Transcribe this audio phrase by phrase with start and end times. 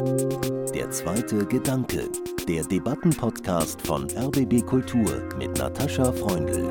[0.00, 2.08] Der zweite Gedanke,
[2.48, 6.64] der Debattenpodcast von RBB Kultur mit Natascha Freundl.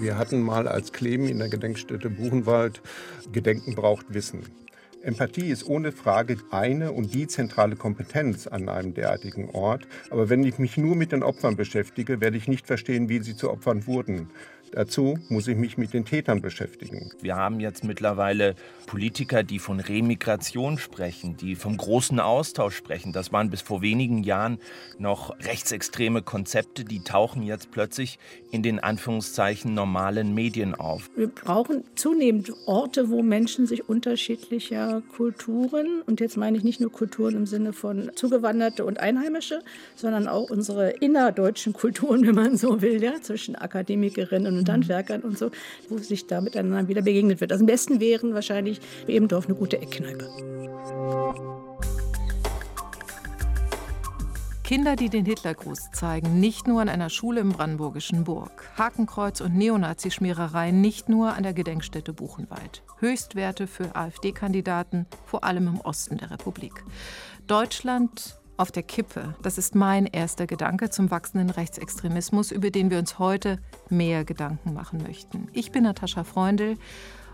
[0.00, 2.82] Wir hatten mal als Kleben in der Gedenkstätte Buchenwald,
[3.30, 4.40] Gedenken braucht Wissen.
[5.02, 9.86] Empathie ist ohne Frage eine und die zentrale Kompetenz an einem derartigen Ort.
[10.10, 13.36] Aber wenn ich mich nur mit den Opfern beschäftige, werde ich nicht verstehen, wie sie
[13.36, 14.30] zu Opfern wurden.
[14.72, 17.10] Dazu muss ich mich mit den Tätern beschäftigen.
[17.20, 18.54] Wir haben jetzt mittlerweile
[18.86, 23.12] Politiker, die von Remigration sprechen, die vom großen Austausch sprechen.
[23.12, 24.58] Das waren bis vor wenigen Jahren
[24.98, 28.18] noch rechtsextreme Konzepte, die tauchen jetzt plötzlich
[28.50, 31.10] in den Anführungszeichen normalen Medien auf.
[31.16, 36.90] Wir brauchen zunehmend Orte, wo Menschen sich unterschiedlicher Kulturen, und jetzt meine ich nicht nur
[36.90, 39.60] Kulturen im Sinne von Zugewanderte und Einheimische,
[39.96, 45.22] sondern auch unsere innerdeutschen Kulturen, wenn man so will, ja, zwischen Akademikerinnen und und Handwerkern
[45.22, 45.50] und so,
[45.88, 47.52] wo sich da miteinander wieder begegnet wird.
[47.52, 50.28] Also am besten wären wahrscheinlich eben Dorf eine gute Eckkneipe.
[54.72, 58.70] Kinder, die den Hitlergruß zeigen, nicht nur an einer Schule im brandenburgischen Burg.
[58.78, 62.82] Hakenkreuz und Neonazischmierereien nicht nur an der Gedenkstätte Buchenwald.
[62.98, 66.84] Höchstwerte für AfD-Kandidaten, vor allem im Osten der Republik.
[67.46, 69.34] Deutschland auf der Kippe.
[69.42, 73.58] Das ist mein erster Gedanke zum wachsenden Rechtsextremismus, über den wir uns heute
[73.90, 75.48] mehr Gedanken machen möchten.
[75.52, 76.76] Ich bin Natascha Freundl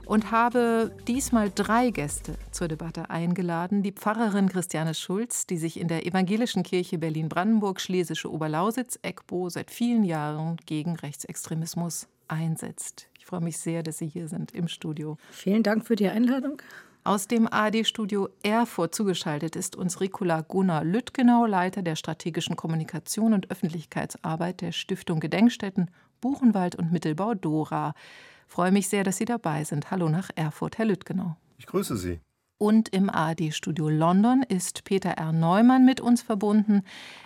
[0.06, 3.82] und habe diesmal drei Gäste zur Debatte eingeladen.
[3.82, 9.70] Die Pfarrerin Christiane Schulz, die sich in der Evangelischen Kirche Berlin-Brandenburg, Schlesische Oberlausitz, EGBO, seit
[9.70, 13.06] vielen Jahren gegen Rechtsextremismus einsetzt.
[13.18, 15.18] Ich freue mich sehr, dass Sie hier sind im Studio.
[15.30, 16.62] Vielen Dank für die Einladung.
[17.08, 23.50] Aus dem ARD-Studio Erfurt zugeschaltet ist uns Ricula Gunnar Lüttgenau, Leiter der strategischen Kommunikation und
[23.50, 27.94] Öffentlichkeitsarbeit der Stiftung Gedenkstätten Buchenwald und Mittelbau Dora.
[28.46, 29.90] Freue mich sehr, dass Sie dabei sind.
[29.90, 31.34] Hallo nach Erfurt, Herr Lüttgenau.
[31.56, 32.20] Ich grüße Sie.
[32.58, 35.32] Und im ARD-Studio London ist Peter R.
[35.32, 36.82] Neumann mit uns verbunden,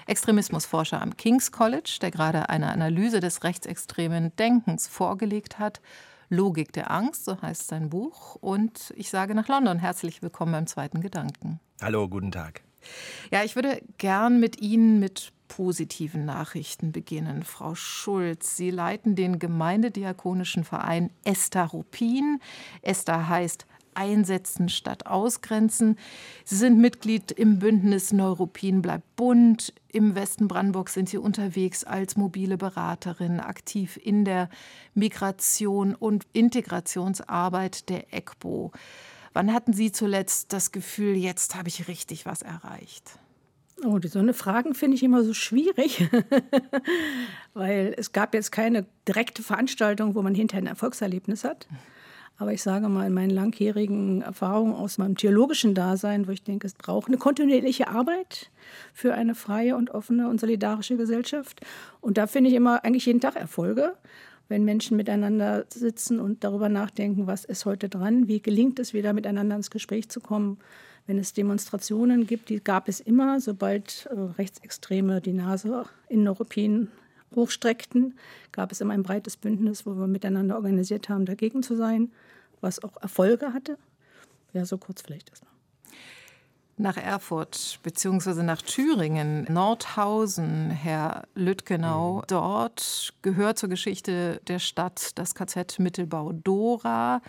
[0.07, 5.81] Extremismusforscher am King's College, der gerade eine Analyse des rechtsextremen Denkens vorgelegt hat.
[6.33, 8.37] Logik der Angst, so heißt sein Buch.
[8.37, 11.61] Und ich sage nach London herzlich willkommen beim zweiten Gedanken.
[11.83, 12.63] Hallo, guten Tag.
[13.31, 17.43] Ja, ich würde gern mit Ihnen mit positiven Nachrichten beginnen.
[17.43, 22.41] Frau Schulz, Sie leiten den Gemeindediakonischen Verein Esther Ruppin.
[22.81, 25.99] Esther heißt Einsetzen statt Ausgrenzen.
[26.45, 29.73] Sie sind Mitglied im Bündnis Neuruppin bleibt bunt.
[29.93, 34.49] Im Westen Brandenburg sind Sie unterwegs als mobile Beraterin, aktiv in der
[34.95, 38.73] Migration und Integrationsarbeit der EGBO.
[39.33, 43.19] Wann hatten Sie zuletzt das Gefühl, jetzt habe ich richtig was erreicht?
[43.85, 46.09] Oh, so eine Fragen finde ich immer so schwierig,
[47.55, 51.67] weil es gab jetzt keine direkte Veranstaltung, wo man hinterher ein Erfolgserlebnis hat.
[52.39, 56.67] Aber ich sage mal, in meinen langjährigen Erfahrungen aus meinem theologischen Dasein, wo ich denke,
[56.67, 58.51] es braucht eine kontinuierliche Arbeit
[58.93, 61.61] für eine freie und offene und solidarische Gesellschaft.
[62.01, 63.95] Und da finde ich immer eigentlich jeden Tag Erfolge,
[64.49, 69.13] wenn Menschen miteinander sitzen und darüber nachdenken, was ist heute dran, wie gelingt es wieder
[69.13, 70.59] miteinander ins Gespräch zu kommen.
[71.07, 76.93] Wenn es Demonstrationen gibt, die gab es immer, sobald äh, Rechtsextreme die Nase in Europien
[77.37, 78.19] hochstreckten,
[78.53, 82.13] gab es immer ein breites Bündnis, wo wir miteinander organisiert haben, dagegen zu sein,
[82.61, 83.79] was auch Erfolge hatte.
[84.53, 85.53] Ja, so kurz vielleicht erstmal.
[86.79, 88.43] Nach Erfurt bzw.
[88.43, 92.19] nach Thüringen, Nordhausen, Herr Lüttgenau.
[92.19, 92.23] Mhm.
[92.29, 97.21] Dort gehört zur Geschichte der Stadt das KZ Mittelbau-Dora.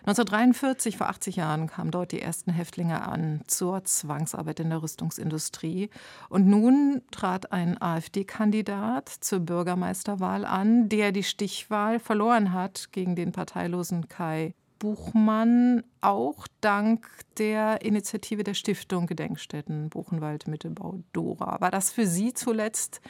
[0.00, 5.90] 1943, vor 80 Jahren, kamen dort die ersten Häftlinge an zur Zwangsarbeit in der Rüstungsindustrie.
[6.28, 13.32] Und nun trat ein AfD-Kandidat zur Bürgermeisterwahl an, der die Stichwahl verloren hat gegen den
[13.32, 21.60] parteilosen Kai Buchmann, auch dank der Initiative der Stiftung Gedenkstätten Buchenwald Mittelbau Dora.
[21.60, 23.00] War das für Sie zuletzt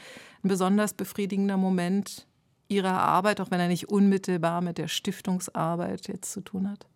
[0.42, 2.26] ein besonders befriedigender Moment
[2.68, 6.86] Ihrer Arbeit, auch wenn er nicht unmittelbar mit der Stiftungsarbeit jetzt zu tun hat?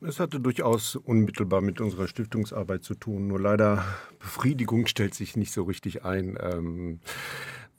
[0.00, 3.28] Es hatte durchaus unmittelbar mit unserer Stiftungsarbeit zu tun.
[3.28, 3.84] Nur leider
[4.18, 7.00] Befriedigung stellt sich nicht so richtig ein, ähm,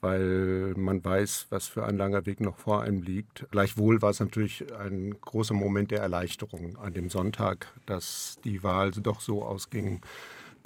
[0.01, 3.47] weil man weiß, was für ein langer Weg noch vor einem liegt.
[3.51, 8.91] Gleichwohl war es natürlich ein großer Moment der Erleichterung an dem Sonntag, dass die Wahl
[8.91, 10.01] doch so ausging,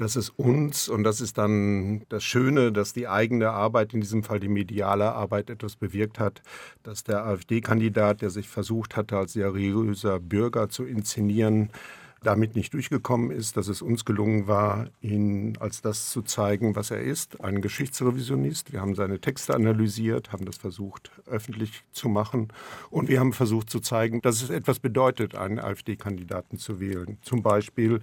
[0.02, 4.24] dass es uns, und das ist dann das Schöne, dass die eigene Arbeit, in diesem
[4.24, 6.42] Fall die mediale Arbeit, etwas bewirkt hat,
[6.82, 11.70] dass der AfD-Kandidat, der sich versucht hatte, als seriöser Bürger zu inszenieren,
[12.24, 16.92] damit nicht durchgekommen ist, dass es uns gelungen war, ihn als das zu zeigen, was
[16.92, 18.72] er ist, ein Geschichtsrevisionist.
[18.72, 22.50] Wir haben seine Texte analysiert, haben das versucht öffentlich zu machen
[22.92, 27.18] und wir haben versucht zu zeigen, dass es etwas bedeutet, einen AfD-Kandidaten zu wählen.
[27.24, 28.00] Zum Beispiel,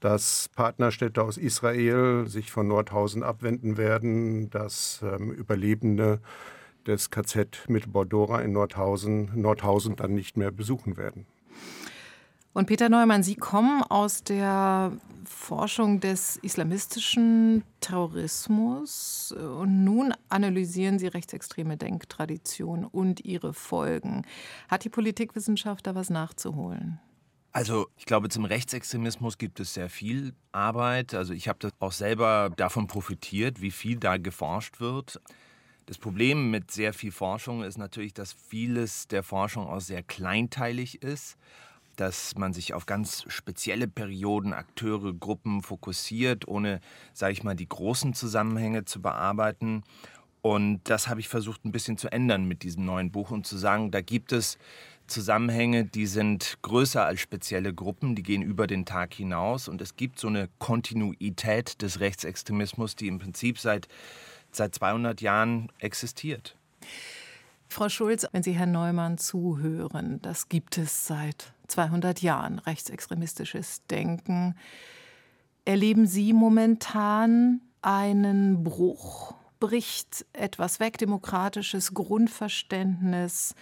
[0.00, 6.20] dass Partnerstädte aus Israel sich von Nordhausen abwenden werden, dass ähm, Überlebende
[6.86, 11.26] des KZ Mittelbordora in Nordhausen Nordhausen dann nicht mehr besuchen werden.
[12.54, 14.92] Und Peter Neumann, Sie kommen aus der
[15.24, 24.26] Forschung des islamistischen Terrorismus und nun analysieren Sie rechtsextreme Denktradition und ihre Folgen.
[24.68, 27.00] Hat die Politikwissenschaft da was nachzuholen?
[27.52, 31.14] Also ich glaube, zum Rechtsextremismus gibt es sehr viel Arbeit.
[31.14, 35.20] Also ich habe auch selber davon profitiert, wie viel da geforscht wird.
[35.86, 41.02] Das Problem mit sehr viel Forschung ist natürlich, dass vieles der Forschung auch sehr kleinteilig
[41.02, 41.38] ist
[41.96, 46.80] dass man sich auf ganz spezielle Perioden, Akteure, Gruppen fokussiert, ohne,
[47.12, 49.84] sage ich mal, die großen Zusammenhänge zu bearbeiten.
[50.40, 53.56] Und das habe ich versucht ein bisschen zu ändern mit diesem neuen Buch und zu
[53.56, 54.58] sagen, da gibt es
[55.06, 59.96] Zusammenhänge, die sind größer als spezielle Gruppen, die gehen über den Tag hinaus und es
[59.96, 63.88] gibt so eine Kontinuität des Rechtsextremismus, die im Prinzip seit,
[64.50, 66.56] seit 200 Jahren existiert.
[67.72, 74.54] Frau Schulz, wenn Sie Herrn Neumann zuhören, das gibt es seit 200 Jahren, rechtsextremistisches Denken.
[75.64, 79.34] Erleben Sie momentan einen Bruch?
[79.58, 83.54] Bricht etwas weg, demokratisches Grundverständnis?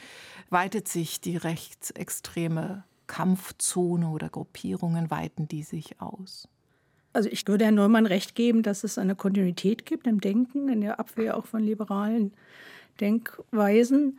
[0.49, 6.49] Weitet sich die rechtsextreme Kampfzone oder Gruppierungen, weiten die sich aus?
[7.13, 10.81] Also ich würde Herrn Neumann recht geben, dass es eine Kontinuität gibt im Denken, in
[10.81, 12.33] der Abwehr auch von liberalen
[13.01, 14.19] Denkweisen.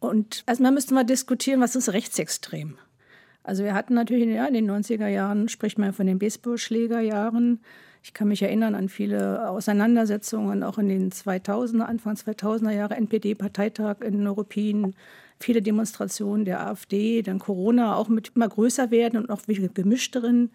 [0.00, 2.78] Und erstmal müssten wir diskutieren, was ist rechtsextrem?
[3.42, 7.60] Also wir hatten natürlich ja, in den 90er Jahren, spricht man von den Baseballschlägerjahren.
[8.02, 14.02] Ich kann mich erinnern an viele Auseinandersetzungen, auch in den 2000er, Anfang 2000er Jahre, NPD-Parteitag
[14.02, 14.94] in Neuruppin,
[15.40, 20.50] viele Demonstrationen der AfD, dann Corona auch mit immer größer werden und viel gemischteren,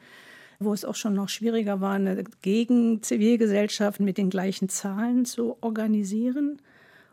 [0.59, 6.59] wo es auch schon noch schwieriger war, eine Gegen-Zivilgesellschaft mit den gleichen Zahlen zu organisieren.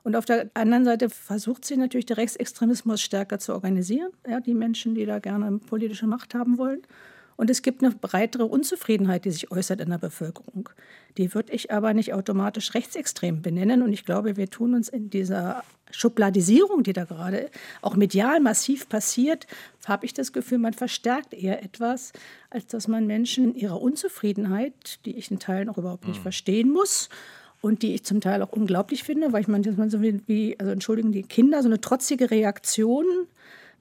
[0.02, 4.55] Und auf der anderen Seite versucht sie natürlich der Rechtsextremismus stärker zu organisieren, ja, die
[4.55, 6.82] Menschen, die da gerne politische Macht haben wollen.
[7.41, 10.69] Und es gibt eine breitere Unzufriedenheit, die sich äußert in der Bevölkerung.
[11.17, 13.81] Die würde ich aber nicht automatisch rechtsextrem benennen.
[13.81, 17.49] Und ich glaube, wir tun uns in dieser Schubladisierung, die da gerade
[17.81, 19.47] auch medial massiv passiert,
[19.87, 22.12] habe ich das Gefühl, man verstärkt eher etwas,
[22.50, 26.25] als dass man Menschen in ihrer Unzufriedenheit, die ich in Teilen auch überhaupt nicht mhm.
[26.25, 27.08] verstehen muss,
[27.60, 31.12] und die ich zum Teil auch unglaublich finde, weil ich manchmal so wie, also entschuldigen
[31.12, 33.04] die Kinder, so eine trotzige Reaktion,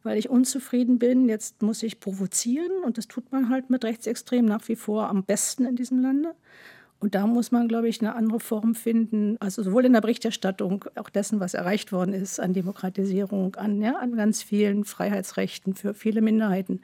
[0.04, 4.46] weil ich unzufrieden bin, jetzt muss ich provozieren und das tut man halt mit Rechtsextremen
[4.46, 6.34] nach wie vor am besten in diesem Lande.
[7.02, 10.84] Und da muss man, glaube ich, eine andere Form finden, also sowohl in der Berichterstattung
[10.96, 15.94] auch dessen, was erreicht worden ist an Demokratisierung, an, ja, an ganz vielen Freiheitsrechten für
[15.94, 16.82] viele Minderheiten.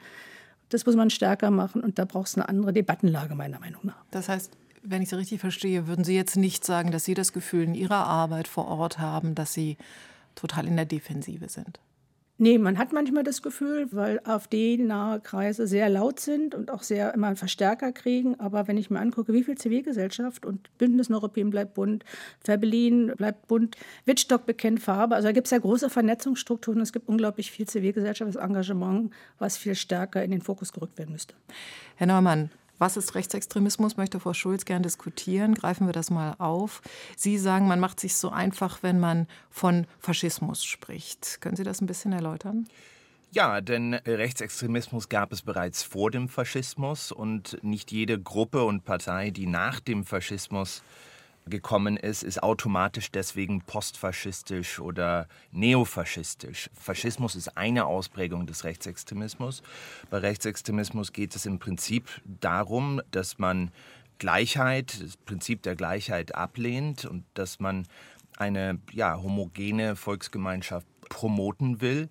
[0.70, 4.04] Das muss man stärker machen und da braucht es eine andere Debattenlage, meiner Meinung nach.
[4.10, 4.56] Das heißt,
[4.88, 7.74] wenn ich Sie richtig verstehe, würden Sie jetzt nicht sagen, dass Sie das Gefühl in
[7.74, 9.76] Ihrer Arbeit vor Ort haben, dass Sie
[10.34, 11.80] total in der Defensive sind?
[12.38, 17.14] Nee, man hat manchmal das Gefühl, weil AfD-nahe Kreise sehr laut sind und auch sehr
[17.14, 18.38] immer einen Verstärker kriegen.
[18.38, 22.04] Aber wenn ich mir angucke, wie viel Zivilgesellschaft und Bündnis Neuruppin bleibt bunt,
[22.44, 25.14] Färbelin bleibt bunt, Wittstock bekennt Farbe.
[25.14, 26.82] Also da gibt es ja große Vernetzungsstrukturen.
[26.82, 31.34] Es gibt unglaublich viel zivilgesellschaftliches Engagement, was viel stärker in den Fokus gerückt werden müsste.
[31.94, 35.54] Herr Neumann, was ist Rechtsextremismus, möchte Frau Schulz gern diskutieren.
[35.54, 36.82] Greifen wir das mal auf.
[37.16, 41.40] Sie sagen, man macht sich so einfach, wenn man von Faschismus spricht.
[41.40, 42.68] Können Sie das ein bisschen erläutern?
[43.32, 49.30] Ja, denn Rechtsextremismus gab es bereits vor dem Faschismus und nicht jede Gruppe und Partei,
[49.30, 50.82] die nach dem Faschismus
[51.48, 56.70] gekommen ist, ist automatisch deswegen postfaschistisch oder neofaschistisch.
[56.74, 59.62] Faschismus ist eine Ausprägung des Rechtsextremismus.
[60.10, 63.70] Bei Rechtsextremismus geht es im Prinzip darum, dass man
[64.18, 67.86] Gleichheit, das Prinzip der Gleichheit ablehnt und dass man
[68.36, 72.08] eine ja, homogene Volksgemeinschaft promoten will.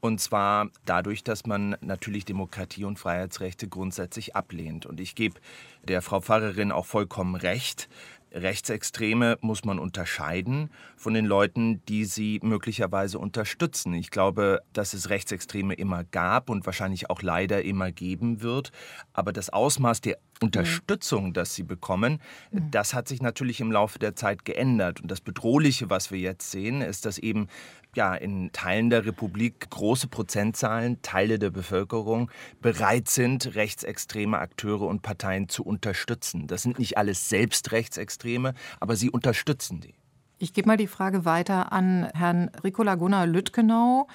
[0.00, 4.84] Und zwar dadurch, dass man natürlich Demokratie und Freiheitsrechte grundsätzlich ablehnt.
[4.84, 5.40] Und ich gebe
[5.84, 7.88] der Frau Pfarrerin auch vollkommen recht.
[8.32, 13.94] Rechtsextreme muss man unterscheiden von den Leuten, die sie möglicherweise unterstützen.
[13.94, 18.72] Ich glaube, dass es Rechtsextreme immer gab und wahrscheinlich auch leider immer geben wird.
[19.12, 22.20] Aber das Ausmaß der Unterstützung, das sie bekommen,
[22.50, 25.00] das hat sich natürlich im Laufe der Zeit geändert.
[25.00, 27.48] Und das Bedrohliche, was wir jetzt sehen, ist, dass eben
[27.94, 32.30] ja, in Teilen der Republik große Prozentzahlen, Teile der Bevölkerung
[32.60, 36.46] bereit sind, rechtsextreme Akteure und Parteien zu unterstützen.
[36.46, 39.94] Das sind nicht alles selbst Rechtsextreme, aber sie unterstützen die.
[40.38, 44.08] Ich gebe mal die Frage weiter an Herrn Ricola Gunnar Lüttgenau.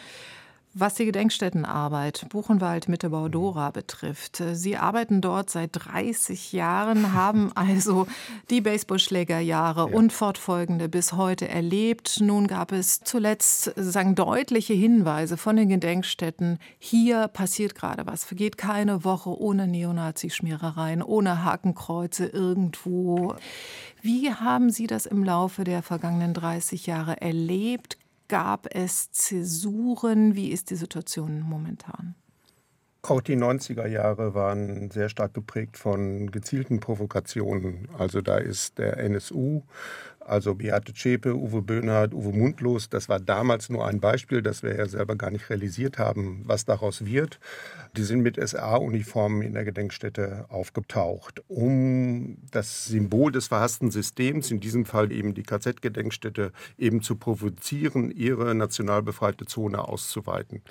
[0.79, 8.05] Was die Gedenkstättenarbeit Buchenwald Mitte Baudora betrifft, Sie arbeiten dort seit 30 Jahren, haben also
[8.51, 9.95] die Baseballschlägerjahre ja.
[9.95, 12.19] und fortfolgende bis heute erlebt.
[12.21, 18.23] Nun gab es zuletzt sagen deutliche Hinweise von den Gedenkstätten, hier passiert gerade was.
[18.23, 23.33] Vergeht keine Woche ohne Neonazi-Schmierereien, ohne Hakenkreuze irgendwo.
[24.03, 27.97] Wie haben Sie das im Laufe der vergangenen 30 Jahre erlebt?
[28.27, 30.35] Gab es Zäsuren?
[30.35, 32.15] Wie ist die Situation momentan?
[33.03, 37.87] Auch die 90er Jahre waren sehr stark geprägt von gezielten Provokationen.
[37.97, 39.61] Also da ist der NSU
[40.27, 44.75] also Beate Zschäpe, Uwe Böhnhardt, Uwe Mundlos, das war damals nur ein Beispiel, das wir
[44.75, 47.39] ja selber gar nicht realisiert haben, was daraus wird.
[47.95, 54.59] Die sind mit SA-Uniformen in der Gedenkstätte aufgetaucht, um das Symbol des verhassten Systems, in
[54.59, 60.61] diesem Fall eben die KZ-Gedenkstätte, eben zu provozieren, ihre national befreite Zone auszuweiten.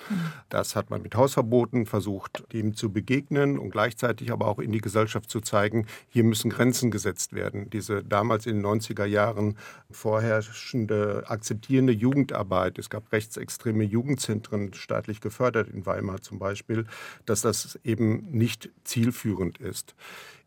[0.49, 4.81] Das hat man mit Hausverboten versucht, dem zu begegnen und gleichzeitig aber auch in die
[4.81, 7.69] Gesellschaft zu zeigen, hier müssen Grenzen gesetzt werden.
[7.69, 9.57] Diese damals in den 90er Jahren Jahren
[9.89, 16.85] vorherrschende akzeptierende Jugendarbeit, es gab rechtsextreme Jugendzentren staatlich gefördert in Weimar zum Beispiel,
[17.25, 19.95] dass das eben nicht zielführend ist.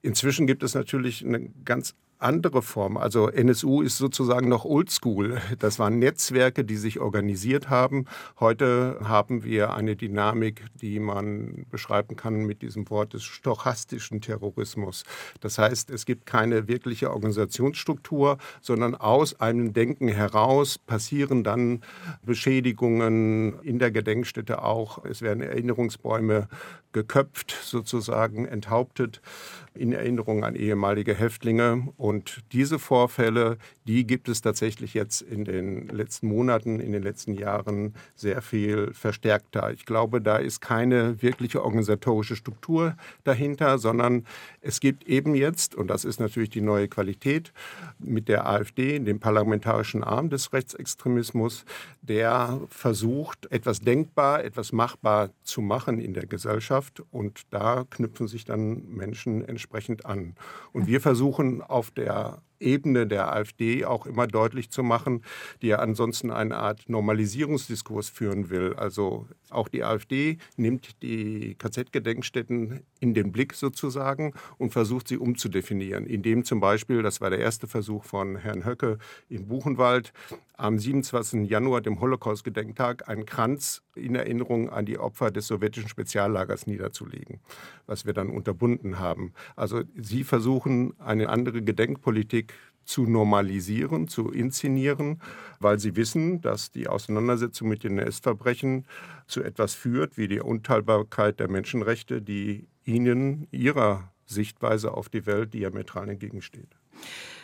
[0.02, 2.96] Inzwischen gibt es natürlich eine ganz andere Form.
[2.96, 5.40] Also NSU ist sozusagen noch oldschool.
[5.58, 8.04] Das waren Netzwerke, die sich organisiert haben.
[8.38, 15.04] Heute haben wir eine Dynamik, die man beschreiben kann mit diesem Wort des stochastischen Terrorismus.
[15.40, 21.82] Das heißt, es gibt keine wirkliche Organisationsstruktur, sondern aus einem Denken heraus passieren dann
[22.22, 25.04] Beschädigungen in der Gedenkstätte auch.
[25.04, 26.48] Es werden Erinnerungsbäume
[26.92, 29.20] geköpft, sozusagen enthauptet
[29.74, 31.88] in Erinnerung an ehemalige Häftlinge.
[31.96, 37.34] Und diese Vorfälle, die gibt es tatsächlich jetzt in den letzten Monaten, in den letzten
[37.34, 39.72] Jahren sehr viel verstärkter.
[39.72, 44.26] Ich glaube, da ist keine wirkliche organisatorische Struktur dahinter, sondern
[44.60, 47.52] es gibt eben jetzt, und das ist natürlich die neue Qualität,
[47.98, 51.64] mit der AfD, dem parlamentarischen Arm des Rechtsextremismus,
[52.02, 57.02] der versucht, etwas denkbar, etwas machbar zu machen in der Gesellschaft.
[57.10, 59.59] Und da knüpfen sich dann Menschen entsprechend
[60.06, 60.34] an.
[60.72, 65.22] Und wir versuchen auf der Ebene der AfD auch immer deutlich zu machen,
[65.62, 68.74] die ja ansonsten eine Art Normalisierungsdiskurs führen will.
[68.74, 76.06] Also auch die AfD nimmt die KZ-Gedenkstätten in den Blick sozusagen und versucht sie umzudefinieren,
[76.06, 78.98] indem zum Beispiel, das war der erste Versuch von Herrn Höcke
[79.28, 80.12] in Buchenwald,
[80.60, 81.48] am 27.
[81.48, 87.40] Januar, dem Holocaust-Gedenktag, einen Kranz in Erinnerung an die Opfer des sowjetischen Speziallagers niederzulegen,
[87.86, 89.32] was wir dann unterbunden haben.
[89.56, 92.49] Also sie versuchen eine andere Gedenkpolitik
[92.84, 95.20] zu normalisieren, zu inszenieren,
[95.60, 98.86] weil sie wissen, dass die Auseinandersetzung mit den NS-Verbrechen
[99.26, 105.54] zu etwas führt, wie die Unteilbarkeit der Menschenrechte, die ihnen ihrer Sichtweise auf die Welt
[105.54, 106.76] diametral entgegensteht.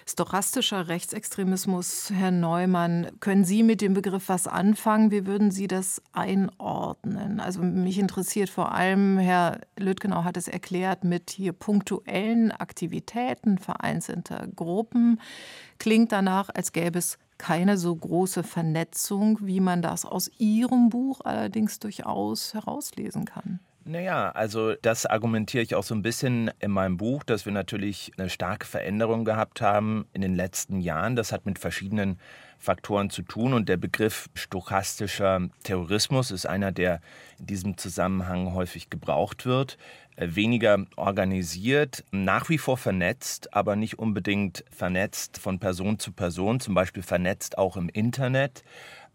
[0.08, 5.10] Stochastischer Rechtsextremismus, Herr Neumann, können Sie mit dem Begriff was anfangen?
[5.10, 7.40] Wie würden Sie das einordnen?
[7.40, 14.46] Also mich interessiert vor allem, Herr Lüttgenau hat es erklärt, mit hier punktuellen Aktivitäten vereinzelter
[14.54, 15.20] Gruppen.
[15.78, 21.20] Klingt danach, als gäbe es keine so große Vernetzung, wie man das aus Ihrem Buch
[21.24, 23.58] allerdings durchaus herauslesen kann.
[23.88, 28.10] Naja, also das argumentiere ich auch so ein bisschen in meinem Buch, dass wir natürlich
[28.18, 31.14] eine starke Veränderung gehabt haben in den letzten Jahren.
[31.14, 32.18] Das hat mit verschiedenen
[32.58, 37.00] Faktoren zu tun und der Begriff stochastischer Terrorismus ist einer, der
[37.38, 39.78] in diesem Zusammenhang häufig gebraucht wird.
[40.16, 46.58] Äh, weniger organisiert, nach wie vor vernetzt, aber nicht unbedingt vernetzt von Person zu Person,
[46.58, 48.64] zum Beispiel vernetzt auch im Internet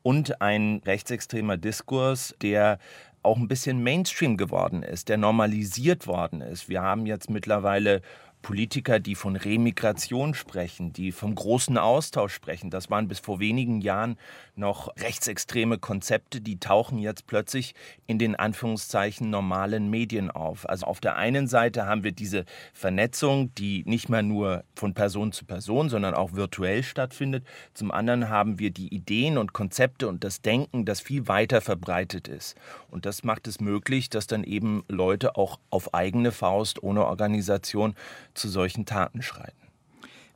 [0.03, 2.79] und ein rechtsextremer Diskurs, der
[3.23, 6.69] auch ein bisschen Mainstream geworden ist, der normalisiert worden ist.
[6.69, 8.01] Wir haben jetzt mittlerweile
[8.41, 12.69] Politiker, die von Remigration sprechen, die vom großen Austausch sprechen.
[12.71, 14.17] Das waren bis vor wenigen Jahren
[14.61, 17.75] noch rechtsextreme Konzepte, die tauchen jetzt plötzlich
[18.07, 20.69] in den Anführungszeichen normalen Medien auf.
[20.69, 25.33] Also auf der einen Seite haben wir diese Vernetzung, die nicht mehr nur von Person
[25.33, 27.45] zu Person, sondern auch virtuell stattfindet.
[27.73, 32.29] Zum anderen haben wir die Ideen und Konzepte und das Denken, das viel weiter verbreitet
[32.29, 32.55] ist.
[32.89, 37.95] Und das macht es möglich, dass dann eben Leute auch auf eigene Faust ohne Organisation
[38.35, 39.60] zu solchen Taten schreiten.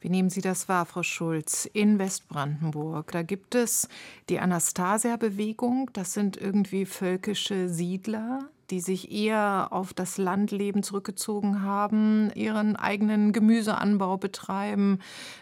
[0.02, 1.66] Wie nehmen Sie das wahr, Frau Schulz?
[1.72, 3.88] In Westbrandenburg, da gibt es
[4.30, 5.90] die Anastasia-Bewegung.
[5.94, 13.32] Das sind irgendwie völkische Siedler, die sich eher auf das Landleben zurückgezogen haben, ihren eigenen
[13.32, 15.00] Gemüseanbau betreiben,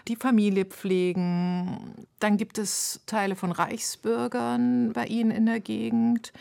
[0.07, 2.05] die Familie pflegen.
[2.19, 6.33] Dann gibt es Teile von Reichsbürgern bei Ihnen in der Gegend.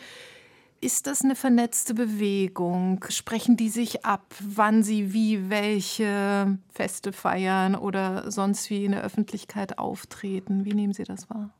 [0.83, 3.05] Ist das eine vernetzte Bewegung?
[3.07, 9.01] Sprechen die sich ab, wann sie wie welche Feste feiern oder sonst wie in der
[9.01, 10.65] Öffentlichkeit auftreten?
[10.65, 11.51] Wie nehmen Sie das wahr?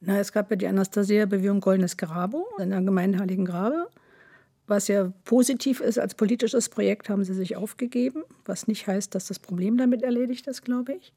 [0.00, 3.88] Na, es gab ja die Anastasia-Bewegung Goldenes Grabo in der Gemeinde Heiligen Grabe.
[4.68, 9.26] Was ja positiv ist als politisches Projekt, haben sie sich aufgegeben, was nicht heißt, dass
[9.26, 11.12] das Problem damit erledigt ist, glaube ich.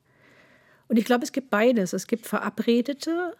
[0.87, 1.93] Und ich glaube, es gibt beides.
[1.93, 3.35] Es gibt verabredete,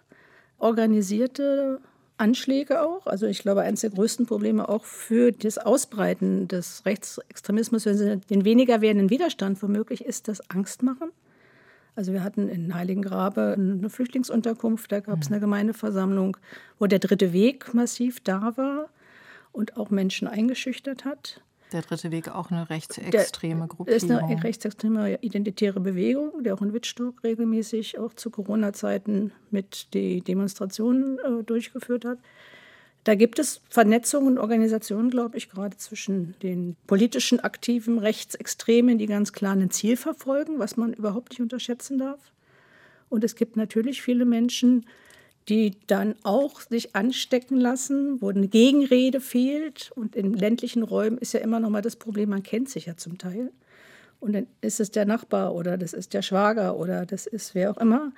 [0.60, 1.82] organisierte
[2.18, 3.08] Anschläge auch.
[3.08, 8.18] Also ich glaube, eines der größten Probleme auch für das Ausbreiten des Rechtsextremismus, wenn sie
[8.18, 11.12] den weniger werdenden Widerstand womöglich ist, das Angstmachen.
[11.96, 16.38] Also wir hatten in Heiligengrabe eine Flüchtlingsunterkunft, da gab es eine Gemeindeversammlung,
[16.78, 18.90] wo der dritte Weg massiv da war
[19.52, 21.42] und auch Menschen eingeschüchtert hat.
[21.72, 23.92] Der dritte Weg auch eine rechtsextreme Gruppe.
[23.92, 30.22] ist eine rechtsextreme identitäre Bewegung, der auch in Wittstock regelmäßig auch zu Corona-Zeiten mit die
[30.22, 32.20] Demonstrationen äh, durchgeführt hat.
[33.04, 39.06] Da gibt es Vernetzungen und Organisationen, glaube ich, gerade zwischen den politischen aktiven Rechtsextremen, die
[39.06, 42.20] ganz klar ein Ziel verfolgen, was man überhaupt nicht unterschätzen darf.
[43.10, 44.86] Und es gibt natürlich viele Menschen,
[45.50, 49.92] die dann auch sich anstecken lassen, wo eine Gegenrede fehlt.
[49.96, 52.98] Und in ländlichen Räumen ist ja immer noch mal das Problem, man kennt sich ja
[52.98, 53.52] zum Teil.
[54.20, 57.72] Und dann ist es der Nachbar oder das ist der Schwager oder das ist wer
[57.72, 58.12] auch immer.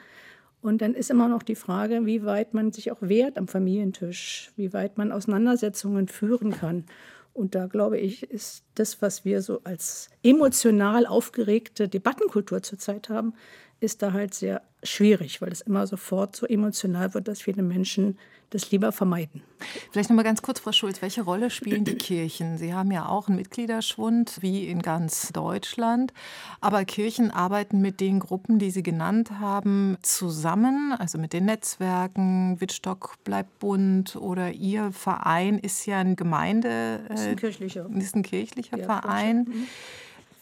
[0.62, 4.52] Und dann ist immer noch die Frage, wie weit man sich auch wehrt am Familientisch,
[4.56, 6.86] wie weit man Auseinandersetzungen führen kann.
[7.34, 13.34] Und da glaube ich, ist das, was wir so als emotional aufgeregte Debattenkultur zurzeit haben,
[13.80, 18.18] ist da halt sehr schwierig, weil es immer sofort so emotional wird, dass viele Menschen
[18.50, 19.44] das lieber vermeiden.
[19.92, 22.58] Vielleicht noch mal ganz kurz, Frau Schulz, welche Rolle spielen die Kirchen?
[22.58, 26.14] Sie haben ja auch einen Mitgliederschwund, wie in ganz Deutschland.
[26.60, 32.60] Aber Kirchen arbeiten mit den Gruppen, die Sie genannt haben, zusammen, also mit den Netzwerken.
[32.60, 37.02] Wittstock bleibt bunt oder Ihr Verein ist ja eine Gemeinde.
[37.10, 37.90] Äh, ist ein kirchlicher.
[37.96, 39.46] Ist ein kirchlicher Verein.
[39.48, 39.68] Mhm.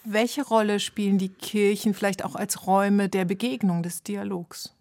[0.09, 4.73] Welche Rolle spielen die Kirchen vielleicht auch als Räume der Begegnung, des Dialogs?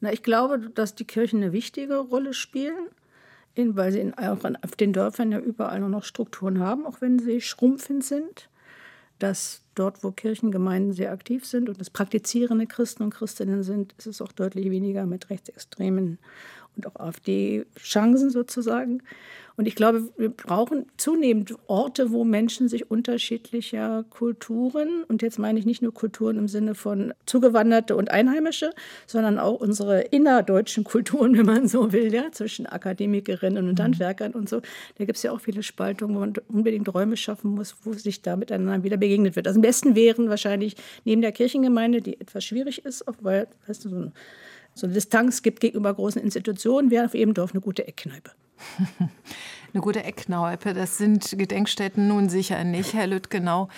[0.00, 2.88] Na, ich glaube, dass die Kirchen eine wichtige Rolle spielen,
[3.54, 7.40] weil sie in, auch auf den Dörfern ja überall noch Strukturen haben, auch wenn sie
[7.40, 8.48] schrumpfend sind.
[9.20, 14.08] Dass dort, wo Kirchengemeinden sehr aktiv sind und es praktizierende Christen und Christinnen sind, ist
[14.08, 16.18] es auch deutlich weniger mit Rechtsextremen
[16.80, 19.02] und auch AfD-Chancen sozusagen.
[19.56, 25.58] Und ich glaube, wir brauchen zunehmend Orte, wo Menschen sich unterschiedlicher Kulturen, und jetzt meine
[25.58, 28.70] ich nicht nur Kulturen im Sinne von Zugewanderte und Einheimische,
[29.06, 33.82] sondern auch unsere innerdeutschen Kulturen, wenn man so will, ja, zwischen Akademikerinnen und mhm.
[33.82, 34.62] Handwerkern und so.
[34.96, 38.22] Da gibt es ja auch viele Spaltungen, wo man unbedingt Räume schaffen muss, wo sich
[38.22, 39.46] da miteinander wieder begegnet wird.
[39.46, 43.84] Also am besten wären wahrscheinlich neben der Kirchengemeinde, die etwas schwierig ist, auch weil, weißt
[43.84, 44.12] du, so ein
[44.80, 48.30] so eine Distanz gibt gegenüber großen Institutionen, wäre auf Ebendorf eine gute Eckkneipe.
[49.72, 53.68] Eine gute Eckkneipe, das sind Gedenkstätten nun sicher nicht, Herr Lüttgenau.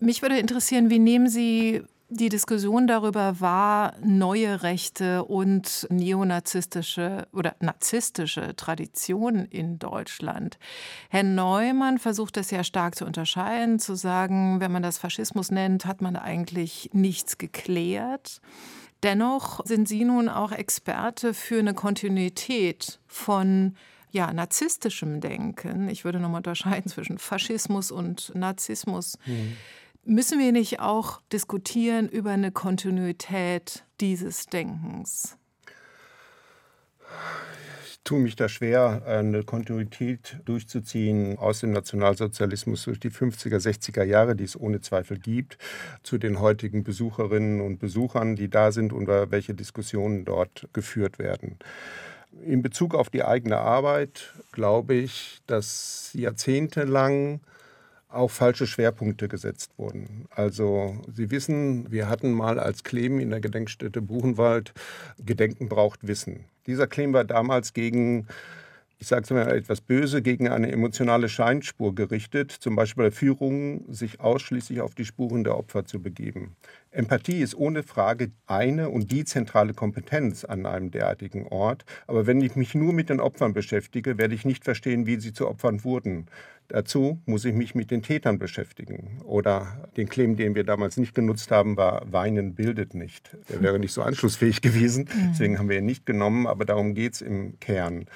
[0.00, 7.56] Mich würde interessieren, wie nehmen Sie die Diskussion darüber wahr, neue rechte und neonazistische oder
[7.60, 10.58] narzisstische Traditionen in Deutschland.
[11.10, 15.86] Herr Neumann versucht das ja stark zu unterscheiden, zu sagen, wenn man das Faschismus nennt,
[15.86, 18.40] hat man eigentlich nichts geklärt.
[19.04, 23.76] Dennoch sind Sie nun auch Experte für eine Kontinuität von
[24.10, 25.90] ja, narzisstischem Denken.
[25.90, 29.18] Ich würde nochmal unterscheiden zwischen Faschismus und Narzissmus.
[29.26, 29.56] Mhm.
[30.06, 35.36] Müssen wir nicht auch diskutieren über eine Kontinuität dieses Denkens?
[38.04, 44.36] Tue mich da schwer, eine Kontinuität durchzuziehen aus dem Nationalsozialismus durch die 50er, 60er Jahre,
[44.36, 45.58] die es ohne Zweifel gibt,
[46.02, 51.58] zu den heutigen Besucherinnen und Besuchern, die da sind und welche Diskussionen dort geführt werden.
[52.44, 57.40] In Bezug auf die eigene Arbeit glaube ich, dass jahrzehntelang
[58.14, 60.26] auch falsche Schwerpunkte gesetzt wurden.
[60.30, 64.72] Also Sie wissen, wir hatten mal als Claim in der Gedenkstätte Buchenwald,
[65.24, 66.44] Gedenken braucht Wissen.
[66.66, 68.26] Dieser Claim war damals gegen
[68.98, 73.84] ich sage es mal etwas böse, gegen eine emotionale Scheinspur gerichtet, zum Beispiel bei Führungen,
[73.92, 76.56] sich ausschließlich auf die Spuren der Opfer zu begeben.
[76.90, 81.84] Empathie ist ohne Frage eine und die zentrale Kompetenz an einem derartigen Ort.
[82.06, 85.32] Aber wenn ich mich nur mit den Opfern beschäftige, werde ich nicht verstehen, wie sie
[85.32, 86.26] zu Opfern wurden.
[86.68, 89.20] Dazu muss ich mich mit den Tätern beschäftigen.
[89.24, 93.36] Oder den Claim, den wir damals nicht genutzt haben, war Weinen bildet nicht.
[93.50, 95.08] Der wäre nicht so anschlussfähig gewesen.
[95.14, 95.28] Mhm.
[95.30, 98.06] Deswegen haben wir ihn nicht genommen, aber darum geht es im Kern.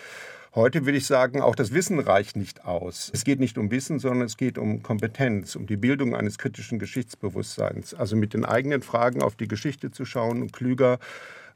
[0.54, 3.10] Heute würde ich sagen, auch das Wissen reicht nicht aus.
[3.14, 6.78] Es geht nicht um Wissen, sondern es geht um Kompetenz, um die Bildung eines kritischen
[6.78, 7.94] Geschichtsbewusstseins.
[7.94, 10.98] Also mit den eigenen Fragen auf die Geschichte zu schauen und klüger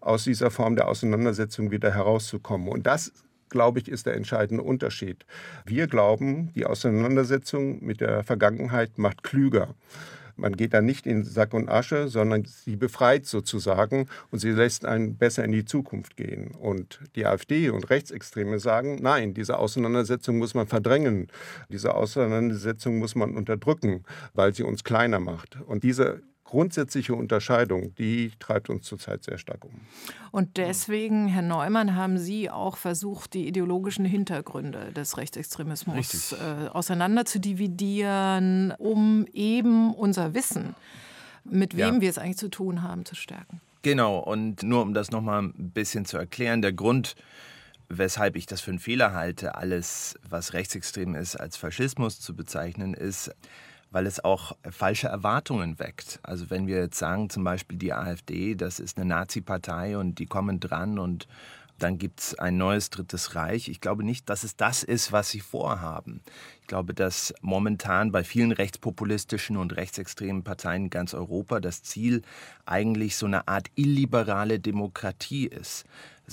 [0.00, 2.68] aus dieser Form der Auseinandersetzung wieder herauszukommen.
[2.68, 3.12] Und das
[3.53, 5.25] glaube ich, ist der entscheidende Unterschied.
[5.65, 9.77] Wir glauben, die Auseinandersetzung mit der Vergangenheit macht klüger.
[10.37, 14.85] Man geht da nicht in Sack und Asche, sondern sie befreit sozusagen und sie lässt
[14.85, 16.53] einen besser in die Zukunft gehen.
[16.53, 21.29] Und die AfD und Rechtsextreme sagen, nein, diese Auseinandersetzung muss man verdrängen.
[21.69, 25.61] Diese Auseinandersetzung muss man unterdrücken, weil sie uns kleiner macht.
[25.67, 29.71] Und diese grundsätzliche Unterscheidung, die treibt uns zurzeit sehr stark um.
[30.33, 37.25] Und deswegen, Herr Neumann, haben Sie auch versucht, die ideologischen Hintergründe des Rechtsextremismus äh, auseinander
[37.25, 40.75] zu dividieren, um eben unser Wissen,
[41.45, 42.01] mit wem ja.
[42.03, 43.62] wir es eigentlich zu tun haben, zu stärken.
[43.81, 47.17] Genau, und nur um das nochmal ein bisschen zu erklären, der Grund,
[47.88, 52.93] weshalb ich das für einen Fehler halte, alles, was rechtsextrem ist, als Faschismus zu bezeichnen,
[52.93, 53.35] ist,
[53.92, 56.18] weil es auch falsche Erwartungen weckt.
[56.22, 60.26] Also wenn wir jetzt sagen, zum Beispiel die AfD, das ist eine Nazi-Partei und die
[60.26, 61.28] kommen dran und
[61.78, 63.68] dann gibt es ein neues Drittes Reich.
[63.68, 66.22] Ich glaube nicht, dass es das ist, was sie vorhaben.
[66.61, 72.22] Ich glaube, dass momentan bei vielen rechtspopulistischen und rechtsextremen Parteien in ganz Europa das Ziel
[72.66, 75.85] eigentlich so eine Art illiberale Demokratie ist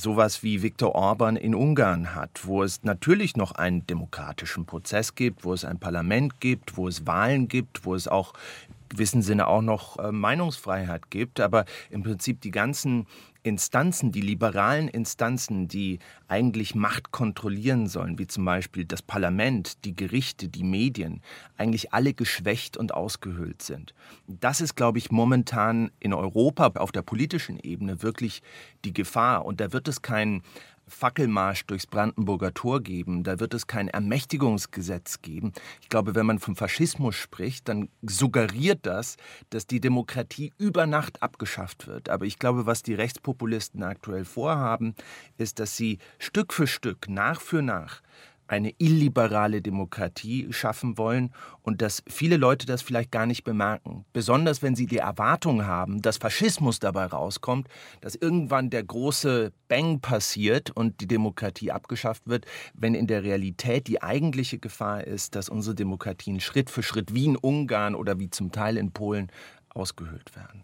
[0.02, 5.44] sowas wie Viktor Orban in Ungarn hat, wo es natürlich noch einen demokratischen Prozess gibt,
[5.44, 8.34] wo es ein Parlament gibt, wo es Wahlen gibt, wo es auch
[8.68, 13.08] in gewissem Sinne auch noch äh, Meinungsfreiheit gibt, aber im Prinzip die ganzen
[13.50, 19.96] Instanzen, die liberalen Instanzen, die eigentlich Macht kontrollieren sollen, wie zum Beispiel das Parlament, die
[19.96, 21.22] Gerichte, die Medien,
[21.58, 23.94] eigentlich alle geschwächt und ausgehöhlt sind.
[24.28, 28.42] Das ist, glaube ich, momentan in Europa auf der politischen Ebene wirklich
[28.86, 29.46] die Gefahr.
[29.46, 30.44] Und da wird es kein
[30.90, 35.54] Fackelmarsch durchs Brandenburger Tor geben, da wird es kein Ermächtigungsgesetz geben.
[35.82, 39.18] Ich glaube, wenn man vom Faschismus spricht, dann suggeriert das,
[39.50, 42.10] dass die Demokratie über Nacht abgeschafft wird.
[42.10, 44.96] Aber ich glaube, was die Rechtspopulisten aktuell vorhaben,
[45.38, 48.02] ist, dass sie Stück für Stück, nach für nach,
[48.50, 51.32] eine illiberale Demokratie schaffen wollen
[51.62, 54.06] und dass viele Leute das vielleicht gar nicht bemerken.
[54.12, 57.68] Besonders wenn sie die Erwartung haben, dass Faschismus dabei rauskommt,
[58.02, 63.88] dass irgendwann der große Bang passiert und die Demokratie abgeschafft wird, wenn in der Realität
[63.88, 68.32] die eigentliche Gefahr ist, dass unsere Demokratien Schritt für Schritt wie in Ungarn oder wie
[68.32, 69.32] zum Teil in Polen
[69.70, 70.64] ausgehöhlt werden.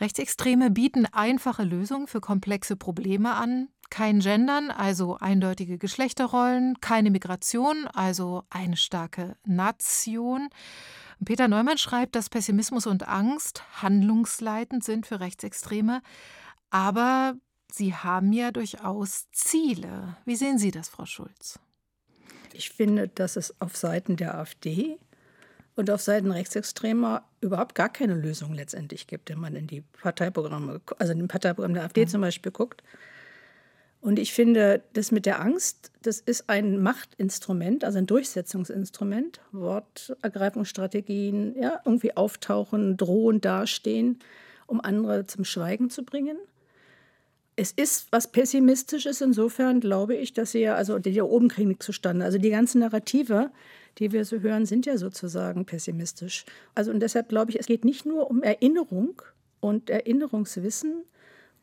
[0.00, 7.86] Rechtsextreme bieten einfache Lösungen für komplexe Probleme an, kein Gendern, also eindeutige Geschlechterrollen, keine Migration,
[7.88, 10.48] also eine starke Nation.
[11.24, 16.02] Peter Neumann schreibt, dass Pessimismus und Angst handlungsleitend sind für Rechtsextreme,
[16.70, 17.34] aber
[17.72, 20.16] sie haben ja durchaus Ziele.
[20.24, 21.58] Wie sehen Sie das, Frau Schulz?
[22.52, 24.98] Ich finde, dass es auf Seiten der AfD
[25.74, 30.80] und auf Seiten Rechtsextremer überhaupt gar keine Lösung letztendlich gibt, wenn man in die Parteiprogramme,
[30.98, 32.08] also in den Parteiprogramm der AfD mhm.
[32.08, 32.82] zum Beispiel guckt.
[34.00, 39.40] Und ich finde, das mit der Angst, das ist ein Machtinstrument, also ein Durchsetzungsinstrument.
[39.52, 44.20] Wortergreifungsstrategien, ja, irgendwie auftauchen, drohen, dastehen,
[44.66, 46.36] um andere zum Schweigen zu bringen.
[47.56, 51.68] Es ist was Pessimistisches, insofern glaube ich, dass sie ja, also die hier oben kriegen
[51.68, 52.24] nichts zustande.
[52.24, 53.50] Also die ganzen Narrative,
[53.98, 56.44] die wir so hören, sind ja sozusagen pessimistisch.
[56.74, 59.22] Also und deshalb glaube ich, es geht nicht nur um Erinnerung
[59.60, 61.04] und Erinnerungswissen,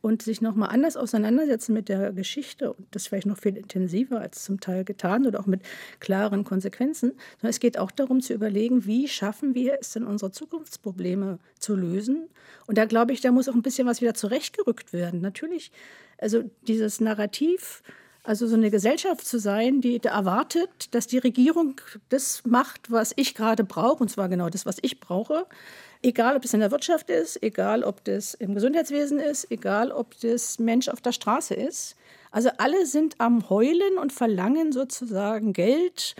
[0.04, 4.44] und sich nochmal anders auseinandersetzen mit der Geschichte und das vielleicht noch viel intensiver als
[4.44, 5.62] zum Teil getan oder auch mit
[5.98, 10.30] klaren Konsequenzen, sondern es geht auch darum zu überlegen, wie schaffen wir es denn, unsere
[10.30, 12.28] Zukunftsprobleme zu lösen.
[12.66, 15.22] Und da glaube ich, da muss auch ein bisschen was wieder zurechtgerückt werden.
[15.22, 15.72] Natürlich,
[16.18, 17.82] also dieses Narrativ,
[18.24, 23.34] also so eine Gesellschaft zu sein, die erwartet, dass die Regierung das macht, was ich
[23.34, 25.46] gerade brauche, und zwar genau das, was ich brauche,
[26.04, 30.20] Egal, ob das in der Wirtschaft ist, egal, ob das im Gesundheitswesen ist, egal, ob
[30.20, 31.96] das Mensch auf der Straße ist.
[32.30, 36.14] Also alle sind am Heulen und verlangen sozusagen Geld.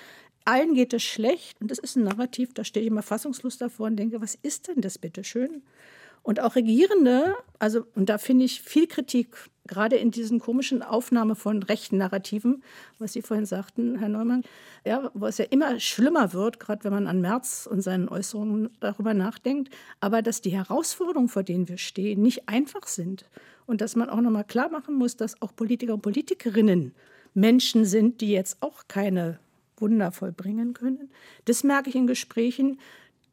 [0.46, 1.60] Allen geht es schlecht.
[1.60, 4.68] Und das ist ein Narrativ, da stehe ich immer fassungslos davor und denke, was ist
[4.68, 5.62] denn das bitte schön?
[6.22, 11.34] Und auch Regierende, also, und da finde ich viel Kritik gerade in diesen komischen Aufnahme
[11.34, 12.62] von rechten Narrativen,
[12.98, 14.42] was Sie vorhin sagten, Herr Neumann,
[14.84, 18.70] ja, wo es ja immer schlimmer wird, gerade wenn man an Merz und seinen Äußerungen
[18.80, 23.24] darüber nachdenkt, aber dass die Herausforderungen, vor denen wir stehen, nicht einfach sind
[23.66, 26.94] und dass man auch nochmal klar machen muss, dass auch Politiker und Politikerinnen
[27.32, 29.38] Menschen sind, die jetzt auch keine
[29.76, 31.10] Wunder vollbringen können.
[31.46, 32.78] Das merke ich in Gesprächen,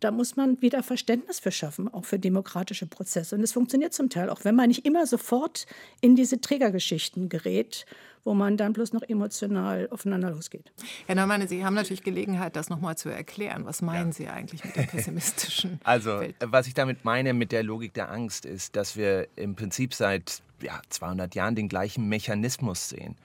[0.02, 3.36] da muss man wieder Verständnis für schaffen, auch für demokratische Prozesse.
[3.36, 5.68] Und es funktioniert zum Teil, auch wenn man nicht immer sofort
[6.02, 7.86] in diese Trägergeschichten gerät,
[8.24, 10.72] wo man dann bloß noch emotional aufeinander losgeht.
[11.06, 13.66] Herr Neumann, Sie haben natürlich Gelegenheit, das nochmal zu erklären.
[13.66, 14.14] Was meinen ja.
[14.14, 15.80] Sie eigentlich mit der pessimistischen?
[15.84, 16.36] Also, Welt?
[16.40, 20.42] was ich damit meine mit der Logik der Angst, ist, dass wir im Prinzip seit
[20.62, 23.16] ja, 200 Jahren den gleichen Mechanismus sehen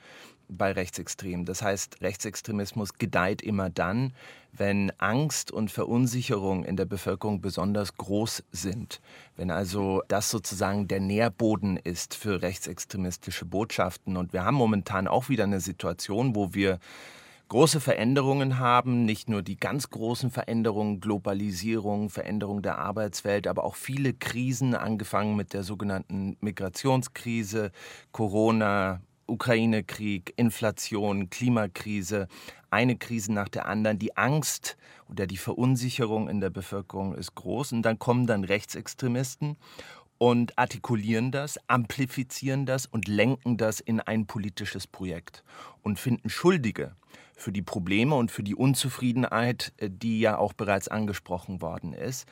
[0.49, 1.45] bei Rechtsextremen.
[1.47, 4.13] Das heißt, Rechtsextremismus gedeiht immer dann,
[4.53, 9.01] wenn Angst und Verunsicherung in der Bevölkerung besonders groß sind.
[9.37, 14.17] Wenn also das sozusagen der Nährboden ist für rechtsextremistische Botschaften.
[14.17, 16.79] Und wir haben momentan auch wieder eine Situation, wo wir
[17.49, 23.77] große Veränderungen haben, nicht nur die ganz großen Veränderungen, Globalisierung, Veränderung der Arbeitswelt, aber auch
[23.77, 27.71] viele Krisen, angefangen mit der sogenannten Migrationskrise,
[28.11, 32.29] Corona, Ukraine-Krieg, Inflation, Klimakrise,
[32.71, 33.99] eine Krise nach der anderen.
[33.99, 34.77] Die Angst
[35.09, 37.73] oder die Verunsicherung in der Bevölkerung ist groß.
[37.73, 39.57] Und dann kommen dann Rechtsextremisten
[40.19, 45.45] und artikulieren das, amplifizieren das und lenken das in ein politisches Projekt
[45.83, 46.97] und finden Schuldige
[47.35, 52.27] für die Probleme und für die Unzufriedenheit, äh, die ja auch bereits angesprochen worden ist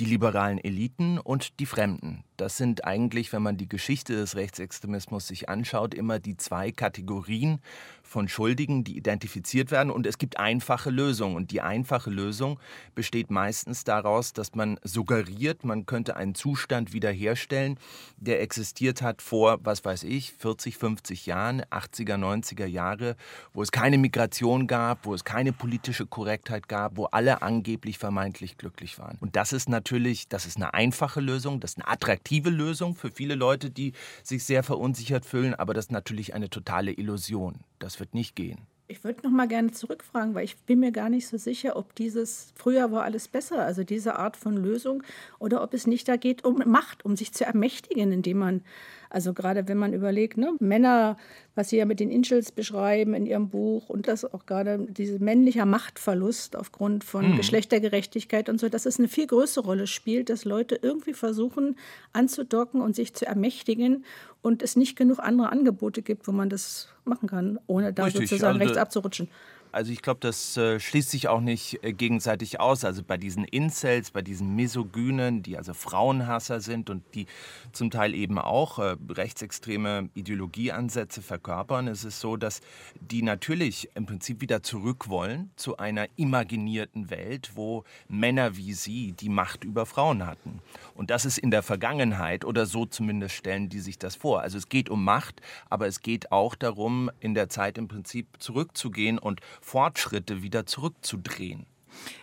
[0.00, 2.24] die liberalen Eliten und die Fremden.
[2.40, 7.60] Das sind eigentlich, wenn man die Geschichte des Rechtsextremismus sich anschaut, immer die zwei Kategorien
[8.02, 9.90] von Schuldigen, die identifiziert werden.
[9.90, 11.36] Und es gibt einfache Lösungen.
[11.36, 12.58] Und die einfache Lösung
[12.94, 17.78] besteht meistens daraus, dass man suggeriert, man könnte einen Zustand wiederherstellen,
[18.16, 23.16] der existiert hat vor, was weiß ich, 40, 50 Jahren, 80er, 90er Jahre,
[23.52, 28.56] wo es keine Migration gab, wo es keine politische Korrektheit gab, wo alle angeblich vermeintlich
[28.56, 29.18] glücklich waren.
[29.20, 29.89] Und das ist natürlich,
[30.28, 33.92] das ist eine einfache Lösung, das ist eine attraktive attraktive Lösung für viele Leute, die
[34.22, 37.60] sich sehr verunsichert fühlen, aber das ist natürlich eine totale Illusion.
[37.78, 38.58] Das wird nicht gehen.
[38.88, 41.94] Ich würde noch mal gerne zurückfragen, weil ich bin mir gar nicht so sicher, ob
[41.94, 45.04] dieses früher war alles besser, also diese Art von Lösung,
[45.38, 48.62] oder ob es nicht da geht um Macht, um sich zu ermächtigen, indem man
[49.10, 51.16] also gerade wenn man überlegt, ne, Männer,
[51.56, 55.18] was sie ja mit den Inchels beschreiben in ihrem Buch und das auch gerade dieser
[55.18, 57.36] männlicher Machtverlust aufgrund von mhm.
[57.36, 61.76] Geschlechtergerechtigkeit und so, dass es eine viel größere Rolle spielt, dass Leute irgendwie versuchen
[62.12, 64.04] anzudocken und sich zu ermächtigen
[64.42, 68.30] und es nicht genug andere Angebote gibt, wo man das machen kann, ohne da Richtig,
[68.30, 69.28] sozusagen also rechts abzurutschen.
[69.72, 72.84] Also ich glaube, das äh, schließt sich auch nicht äh, gegenseitig aus.
[72.84, 77.26] Also bei diesen Incels, bei diesen Misogynen, die also Frauenhasser sind und die
[77.72, 82.60] zum Teil eben auch äh, rechtsextreme Ideologieansätze verkörpern, ist es so, dass
[83.00, 89.12] die natürlich im Prinzip wieder zurück wollen zu einer imaginierten Welt, wo Männer wie sie
[89.12, 90.60] die Macht über Frauen hatten.
[90.94, 94.40] Und das ist in der Vergangenheit oder so zumindest stellen die sich das vor.
[94.40, 98.26] Also es geht um Macht, aber es geht auch darum, in der Zeit im Prinzip
[98.38, 101.66] zurückzugehen und Fortschritte wieder zurückzudrehen.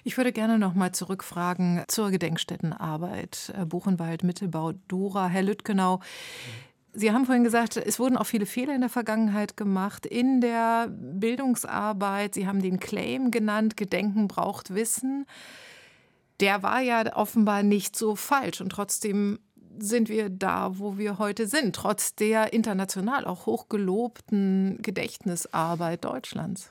[0.04, 5.28] Ich würde gerne noch mal zurückfragen zur Gedenkstättenarbeit äh, Buchenwald, Mittelbau, Dora.
[5.28, 6.00] Herr Lüttgenau,
[7.00, 10.88] Sie haben vorhin gesagt, es wurden auch viele Fehler in der Vergangenheit gemacht in der
[10.90, 12.34] Bildungsarbeit.
[12.34, 15.28] Sie haben den Claim genannt, Gedenken braucht Wissen.
[16.40, 19.38] Der war ja offenbar nicht so falsch und trotzdem
[19.78, 26.70] sind wir da, wo wir heute sind, trotz der international auch hochgelobten Gedächtnisarbeit Deutschlands.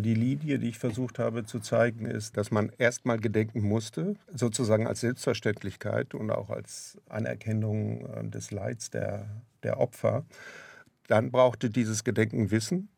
[0.00, 4.86] Die Linie, die ich versucht habe zu zeigen, ist, dass man erstmal gedenken musste, sozusagen
[4.86, 9.26] als Selbstverständlichkeit und auch als Anerkennung äh, des Leids der,
[9.62, 10.24] der Opfer.
[11.08, 12.88] Dann brauchte dieses Gedenken Wissen.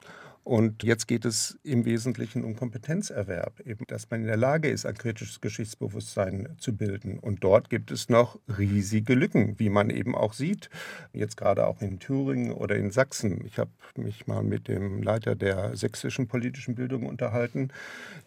[0.45, 4.85] Und jetzt geht es im Wesentlichen um Kompetenzerwerb, eben, dass man in der Lage ist,
[4.85, 7.19] ein kritisches Geschichtsbewusstsein zu bilden.
[7.19, 10.69] Und dort gibt es noch riesige Lücken, wie man eben auch sieht,
[11.15, 13.43] jetzt gerade auch in Thüringen oder in Sachsen.
[13.47, 17.71] Ich habe mich mal mit dem Leiter der sächsischen politischen Bildung unterhalten.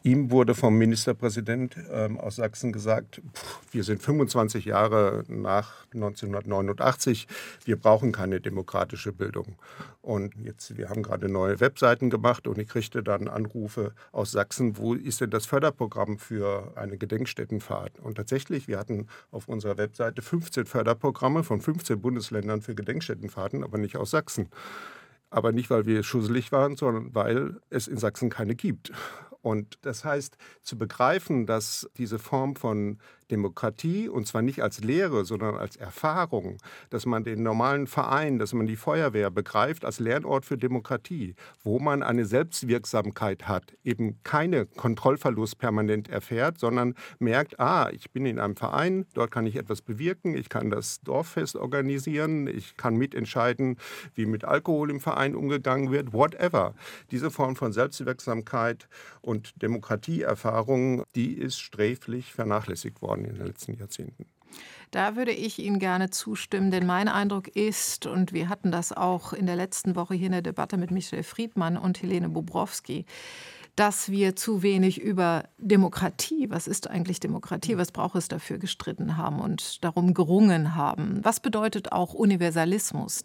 [0.02, 7.28] Ihm wurde vom Ministerpräsident ähm, aus Sachsen gesagt, pff, wir sind 25 Jahre nach 1989,
[7.66, 9.56] wir brauchen keine demokratische Bildung.
[10.02, 14.32] Und jetzt, wir haben gerade neue Webseiten Gedanken gemacht und ich kriegte dann Anrufe aus
[14.32, 18.00] Sachsen, wo ist denn das Förderprogramm für eine Gedenkstättenfahrt?
[18.00, 23.78] Und tatsächlich, wir hatten auf unserer Webseite 15 Förderprogramme von 15 Bundesländern für Gedenkstättenfahrten, aber
[23.78, 24.50] nicht aus Sachsen.
[25.30, 28.91] Aber nicht, weil wir schusselig waren, sondern weil es in Sachsen keine gibt.
[29.41, 32.98] Und das heißt, zu begreifen, dass diese Form von
[33.32, 36.58] Demokratie, und zwar nicht als Lehre, sondern als Erfahrung,
[36.90, 41.80] dass man den normalen Verein, dass man die Feuerwehr begreift als Lernort für Demokratie, wo
[41.80, 48.40] man eine Selbstwirksamkeit hat, eben keine Kontrollverlust permanent erfährt, sondern merkt, ah, ich bin in
[48.40, 53.78] einem Verein, dort kann ich etwas bewirken, ich kann das Dorffest organisieren, ich kann mitentscheiden,
[54.16, 56.74] wie mit Alkohol im Verein umgegangen wird, whatever.
[57.12, 58.88] Diese Form von Selbstwirksamkeit
[59.22, 64.26] und Demokratieerfahrung, die ist sträflich vernachlässigt worden in den letzten Jahrzehnten.
[64.92, 69.34] Da würde ich Ihnen gerne zustimmen, denn mein Eindruck ist, und wir hatten das auch
[69.34, 73.06] in der letzten Woche hier in der Debatte mit Michel Friedmann und Helene Bobrowski,
[73.78, 79.18] dass wir zu wenig über Demokratie, was ist eigentlich Demokratie, was braucht es dafür, gestritten
[79.18, 81.20] haben und darum gerungen haben.
[81.24, 83.24] Was bedeutet auch Universalismus?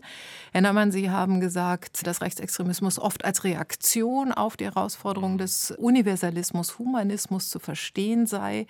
[0.52, 6.78] Herr Neumann, Sie haben gesagt, dass Rechtsextremismus oft als Reaktion auf die Herausforderung des Universalismus,
[6.78, 8.66] Humanismus zu verstehen sei.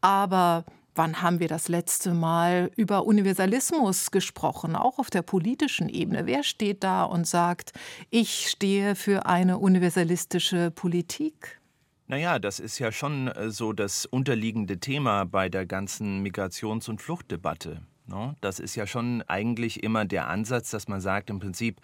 [0.00, 0.64] Aber
[0.96, 6.26] Wann haben wir das letzte Mal über Universalismus gesprochen, auch auf der politischen Ebene?
[6.26, 7.72] Wer steht da und sagt,
[8.10, 11.60] ich stehe für eine universalistische Politik?
[12.08, 17.00] Naja, das ist ja schon äh, so das unterliegende Thema bei der ganzen Migrations- und
[17.00, 17.82] Fluchtdebatte.
[18.06, 18.34] Ne?
[18.40, 21.80] Das ist ja schon eigentlich immer der Ansatz, dass man sagt, im Prinzip,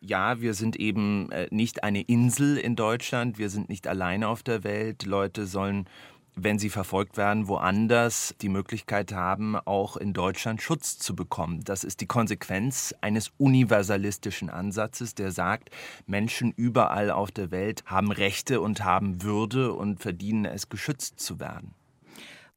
[0.00, 4.42] ja, wir sind eben äh, nicht eine Insel in Deutschland, wir sind nicht alleine auf
[4.42, 5.06] der Welt.
[5.06, 5.88] Leute sollen
[6.40, 11.62] wenn sie verfolgt werden, woanders die Möglichkeit haben, auch in Deutschland Schutz zu bekommen.
[11.64, 15.70] Das ist die Konsequenz eines universalistischen Ansatzes, der sagt,
[16.06, 21.40] Menschen überall auf der Welt haben Rechte und haben Würde und verdienen es, geschützt zu
[21.40, 21.74] werden.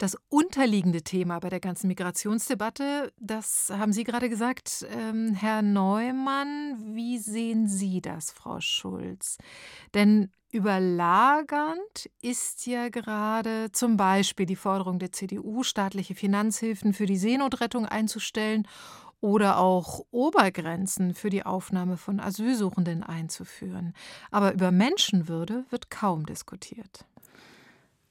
[0.02, 6.96] Das unterliegende Thema bei der ganzen Migrationsdebatte, das haben Sie gerade gesagt, ähm, Herr Neumann.
[6.96, 9.38] Wie sehen Sie das, Frau Schulz?
[9.94, 17.18] Denn Überlagernd ist ja gerade zum Beispiel die Forderung der CDU, staatliche Finanzhilfen für die
[17.18, 18.68] Seenotrettung einzustellen
[19.22, 23.94] oder auch Obergrenzen für die Aufnahme von Asylsuchenden einzuführen.
[24.30, 27.06] Aber über Menschenwürde wird kaum diskutiert.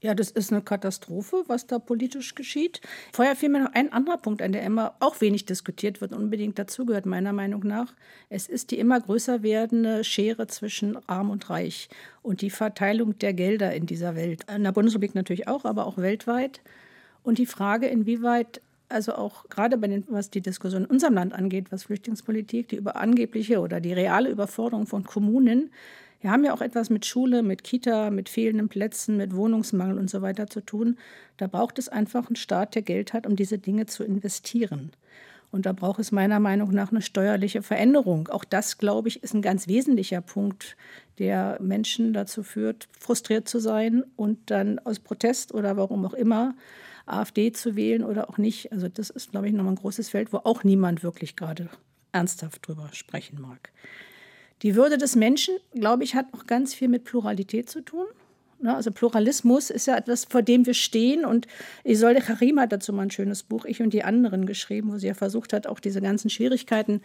[0.03, 2.81] Ja, das ist eine Katastrophe, was da politisch geschieht.
[3.13, 6.59] Vorher fiel mir noch ein anderer Punkt an, der immer auch wenig diskutiert wird unbedingt
[6.59, 7.93] dazugehört, meiner Meinung nach.
[8.31, 11.91] Es ist die immer größer werdende Schere zwischen Arm und Reich
[12.23, 14.47] und die Verteilung der Gelder in dieser Welt.
[14.55, 16.63] In der Bundesrepublik natürlich auch, aber auch weltweit.
[17.23, 21.33] Und die Frage, inwieweit also auch gerade bei den, was die Diskussion in unserem Land
[21.35, 25.71] angeht, was Flüchtlingspolitik, die über angebliche oder die reale Überforderung von Kommunen
[26.21, 30.11] wir haben ja auch etwas mit Schule, mit Kita, mit fehlenden Plätzen, mit Wohnungsmangel und
[30.11, 30.99] so weiter zu tun.
[31.39, 34.93] Da braucht es einfach einen Staat, der Geld hat, um diese Dinge zu investieren.
[35.51, 38.29] Und da braucht es meiner Meinung nach eine steuerliche Veränderung.
[38.29, 40.77] Auch das, glaube ich, ist ein ganz wesentlicher Punkt,
[41.19, 46.55] der Menschen dazu führt, frustriert zu sein und dann aus Protest oder warum auch immer
[47.07, 48.73] AfD zu wählen oder auch nicht.
[48.73, 51.69] Also das ist, glaube ich, nochmal ein großes Feld, wo auch niemand wirklich gerade
[52.13, 53.73] ernsthaft drüber sprechen mag.
[54.63, 58.07] Die Würde des Menschen, glaube ich, hat auch ganz viel mit Pluralität zu tun.
[58.63, 58.75] Ne?
[58.75, 61.25] Also Pluralismus ist ja etwas, vor dem wir stehen.
[61.25, 61.47] Und
[61.85, 65.07] Isolde Karim hat dazu mal ein schönes Buch, Ich und die anderen, geschrieben, wo sie
[65.07, 67.01] ja versucht hat, auch diese ganzen Schwierigkeiten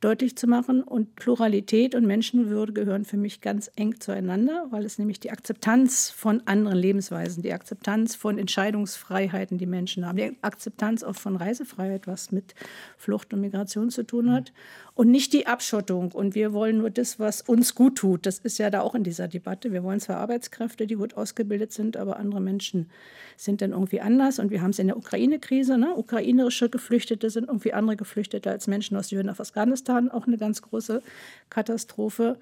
[0.00, 0.82] deutlich zu machen.
[0.82, 6.10] Und Pluralität und Menschenwürde gehören für mich ganz eng zueinander, weil es nämlich die Akzeptanz
[6.10, 12.06] von anderen Lebensweisen, die Akzeptanz von Entscheidungsfreiheiten, die Menschen haben, die Akzeptanz auch von Reisefreiheit,
[12.06, 12.54] was mit
[12.96, 14.52] Flucht und Migration zu tun hat.
[15.00, 16.12] Und nicht die Abschottung.
[16.12, 18.26] Und wir wollen nur das, was uns gut tut.
[18.26, 19.72] Das ist ja da auch in dieser Debatte.
[19.72, 22.90] Wir wollen zwar Arbeitskräfte, die gut ausgebildet sind, aber andere Menschen
[23.38, 24.38] sind dann irgendwie anders.
[24.38, 25.78] Und wir haben es in der Ukraine-Krise.
[25.78, 25.96] Ne?
[25.96, 30.10] Ukrainerische Geflüchtete sind irgendwie andere Geflüchtete als Menschen aus Syrien, aus Afghanistan.
[30.10, 31.00] Auch eine ganz große
[31.48, 32.36] Katastrophe.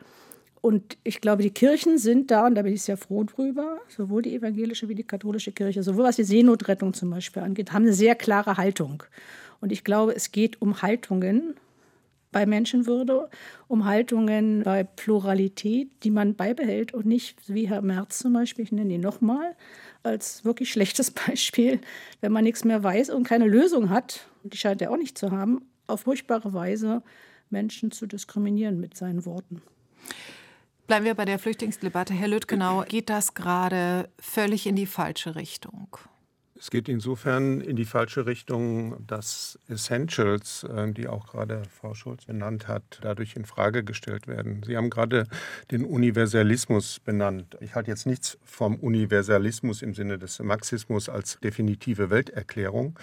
[0.61, 4.23] Und ich glaube, die Kirchen sind da, und da bin ich sehr froh drüber, sowohl
[4.23, 7.93] die evangelische wie die katholische Kirche, sowohl was die Seenotrettung zum Beispiel angeht, haben eine
[7.93, 9.05] sehr klare Haltung.
[9.61, 11.55] Und ich glaube, es geht um Haltungen
[12.33, 13.29] bei Menschenwürde,
[13.69, 18.73] um Haltungen bei Pluralität, die man beibehält und nicht, wie Herr Merz zum Beispiel, ich
[18.73, 19.57] nenne ihn nochmal,
[20.03, 21.81] als wirklich schlechtes Beispiel,
[22.21, 25.31] wenn man nichts mehr weiß und keine Lösung hat, die scheint er auch nicht zu
[25.31, 27.03] haben, auf furchtbare Weise
[27.51, 29.63] Menschen zu diskriminieren mit seinen Worten.
[30.87, 32.15] Bleiben wir bei der Flüchtlingsdebatte.
[32.15, 35.99] Herr Lüttgenau, geht das gerade völlig in die falsche Richtung?
[36.61, 42.25] Es geht insofern in die falsche Richtung, dass Essentials, äh, die auch gerade Frau Schulz
[42.25, 44.63] benannt hat, dadurch in Frage gestellt werden.
[44.67, 45.29] Sie haben gerade
[45.71, 47.57] den Universalismus benannt.
[47.61, 52.99] Ich halte jetzt nichts vom Universalismus im Sinne des Marxismus als definitive Welterklärung,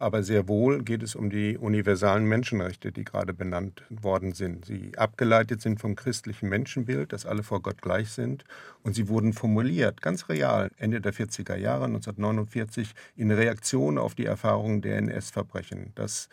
[0.00, 4.64] aber sehr wohl geht es um die universalen Menschenrechte, die gerade benannt worden sind.
[4.64, 8.44] Sie abgeleitet sind vom christlichen Menschenbild, dass alle vor Gott gleich sind.
[8.82, 14.26] Und sie wurden formuliert, ganz real, Ende der 40er Jahre, 1949, in Reaktion auf die
[14.26, 16.28] Erfahrungen der NS-Verbrechen, dass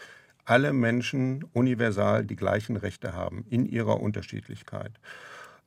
[0.45, 4.93] alle Menschen universal die gleichen Rechte haben in ihrer Unterschiedlichkeit.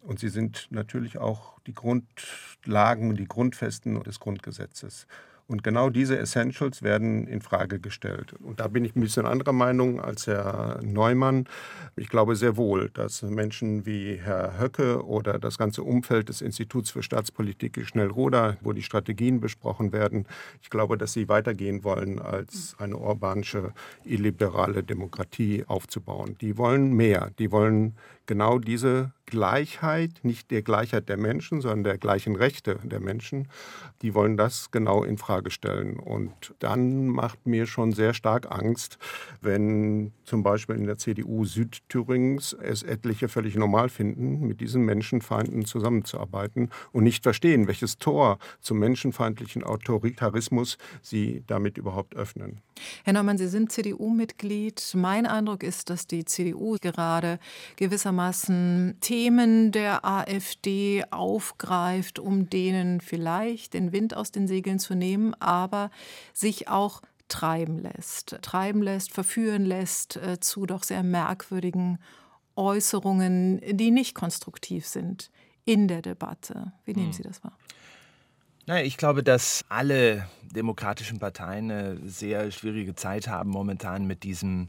[0.00, 5.06] Und sie sind natürlich auch die Grundlagen, die Grundfesten des Grundgesetzes.
[5.50, 8.34] Und genau diese Essentials werden in Frage gestellt.
[8.34, 11.48] Und da bin ich ein bisschen anderer Meinung als Herr Neumann.
[11.96, 16.90] Ich glaube sehr wohl, dass Menschen wie Herr Höcke oder das ganze Umfeld des Instituts
[16.90, 20.24] für Staatspolitik Schnellroda, wo die Strategien besprochen werden,
[20.62, 23.72] ich glaube, dass sie weitergehen wollen, als eine urbanische,
[24.04, 26.36] illiberale Demokratie aufzubauen.
[26.40, 27.32] Die wollen mehr.
[27.40, 27.96] Die wollen
[28.26, 33.48] genau diese Gleichheit, nicht der Gleichheit der Menschen, sondern der gleichen Rechte der Menschen,
[34.02, 35.98] die wollen das genau in Frage stellen.
[35.98, 38.98] Und dann macht mir schon sehr stark Angst,
[39.40, 45.64] wenn zum Beispiel in der CDU Südthürings es etliche völlig normal finden, mit diesen Menschenfeinden
[45.64, 52.60] zusammenzuarbeiten und nicht verstehen, welches Tor zum menschenfeindlichen Autoritarismus sie damit überhaupt öffnen.
[53.04, 54.92] Herr Neumann, Sie sind CDU-Mitglied.
[54.94, 57.38] Mein Eindruck ist, dass die CDU gerade
[57.76, 59.19] gewissermaßen Themen
[59.72, 65.90] der AfD aufgreift, um denen vielleicht den Wind aus den Segeln zu nehmen, aber
[66.32, 71.98] sich auch treiben lässt, treiben lässt, verführen lässt äh, zu doch sehr merkwürdigen
[72.56, 75.30] Äußerungen, die nicht konstruktiv sind
[75.64, 76.72] in der Debatte.
[76.84, 77.12] Wie nehmen hm.
[77.12, 77.56] Sie das wahr?
[78.66, 84.68] Naja, ich glaube, dass alle demokratischen Parteien eine sehr schwierige Zeit haben momentan mit diesem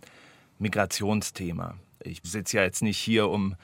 [0.59, 1.75] Migrationsthema.
[2.03, 3.55] Ich sitze ja jetzt nicht hier, um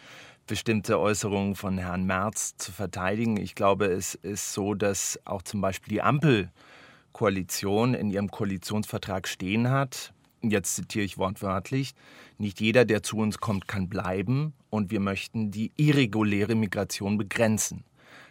[0.48, 3.38] bestimmte Äußerungen von Herrn Merz zu verteidigen.
[3.38, 9.70] Ich glaube, es ist so, dass auch zum Beispiel die Ampelkoalition in ihrem Koalitionsvertrag stehen
[9.70, 11.94] hat, jetzt zitiere ich wortwörtlich,
[12.38, 17.84] nicht jeder, der zu uns kommt, kann bleiben und wir möchten die irreguläre Migration begrenzen.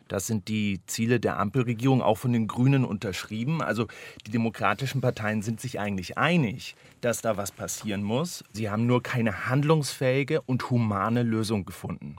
[0.08, 3.62] Das sind die Ziele der Ampelregierung, auch von den Grünen unterschrieben.
[3.62, 3.86] Also
[4.26, 8.44] die demokratischen Parteien sind sich eigentlich einig, dass da was passieren muss.
[8.52, 12.16] Sie haben nur keine handlungsfähige und humane Lösung gefunden.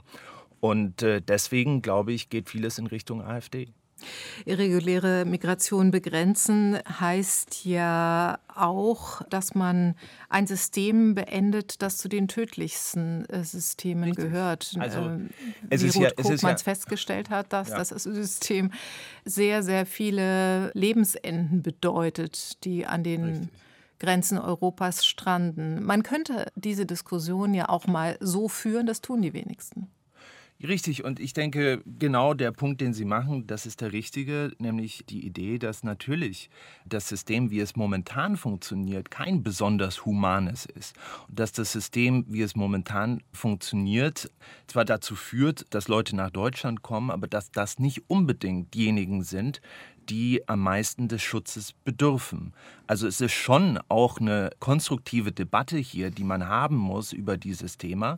[0.60, 3.68] Und äh, deswegen, glaube ich, geht vieles in Richtung AfD.
[4.44, 9.94] Irreguläre Migration begrenzen heißt ja auch, dass man
[10.28, 14.26] ein System beendet, das zu den tödlichsten äh, Systemen Richtig.
[14.26, 14.74] gehört.
[14.78, 15.30] Also, ähm,
[15.70, 17.78] es wie ist Ruth ja, es ja, festgestellt hat, dass ja.
[17.78, 18.70] das System
[19.24, 23.48] sehr, sehr viele Lebensenden bedeutet, die an den Richtig.
[23.98, 25.82] Grenzen Europas stranden.
[25.82, 29.88] Man könnte diese Diskussion ja auch mal so führen, das tun die wenigsten.
[30.60, 35.04] Richtig, und ich denke, genau der Punkt, den Sie machen, das ist der richtige, nämlich
[35.08, 36.50] die Idee, dass natürlich
[36.84, 40.96] das System, wie es momentan funktioniert, kein besonders humanes ist.
[41.28, 44.32] Und dass das System, wie es momentan funktioniert,
[44.66, 49.60] zwar dazu führt, dass Leute nach Deutschland kommen, aber dass das nicht unbedingt diejenigen sind,
[50.08, 52.52] die am meisten des Schutzes bedürfen.
[52.88, 57.78] Also es ist schon auch eine konstruktive Debatte hier, die man haben muss über dieses
[57.78, 58.16] Thema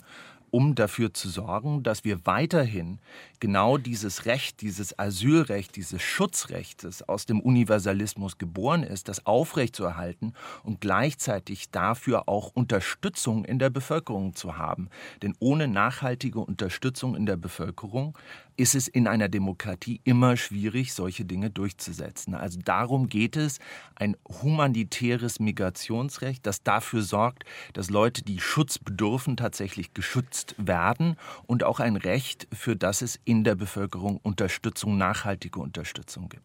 [0.51, 2.99] um dafür zu sorgen, dass wir weiterhin
[3.41, 10.35] genau dieses Recht, dieses Asylrecht, dieses Schutzrecht, das aus dem Universalismus geboren ist, das aufrechtzuerhalten
[10.63, 14.89] und gleichzeitig dafür auch Unterstützung in der Bevölkerung zu haben.
[15.23, 18.17] Denn ohne nachhaltige Unterstützung in der Bevölkerung
[18.57, 22.35] ist es in einer Demokratie immer schwierig, solche Dinge durchzusetzen.
[22.35, 23.59] Also darum geht es,
[23.95, 31.17] ein humanitäres Migrationsrecht, das dafür sorgt, dass Leute, die Schutz bedürfen, tatsächlich geschützt werden
[31.47, 36.45] und auch ein Recht, für das es in der Bevölkerung Unterstützung, nachhaltige Unterstützung gibt.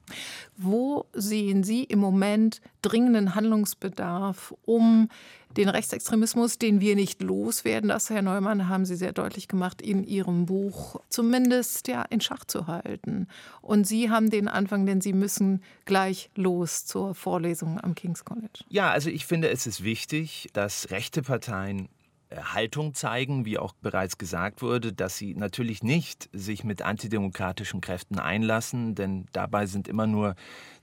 [0.57, 5.09] Wo sehen Sie im Moment dringenden Handlungsbedarf, um
[5.57, 10.03] den Rechtsextremismus, den wir nicht loswerden, das, Herr Neumann, haben Sie sehr deutlich gemacht in
[10.03, 13.27] Ihrem Buch, zumindest ja in Schach zu halten.
[13.61, 18.65] Und Sie haben den Anfang, denn Sie müssen gleich los zur Vorlesung am King's College.
[18.69, 21.87] Ja, also ich finde, es ist wichtig, dass rechte Parteien
[22.31, 28.19] Haltung zeigen, wie auch bereits gesagt wurde, dass sie natürlich nicht sich mit antidemokratischen Kräften
[28.19, 30.35] einlassen, denn dabei sind immer nur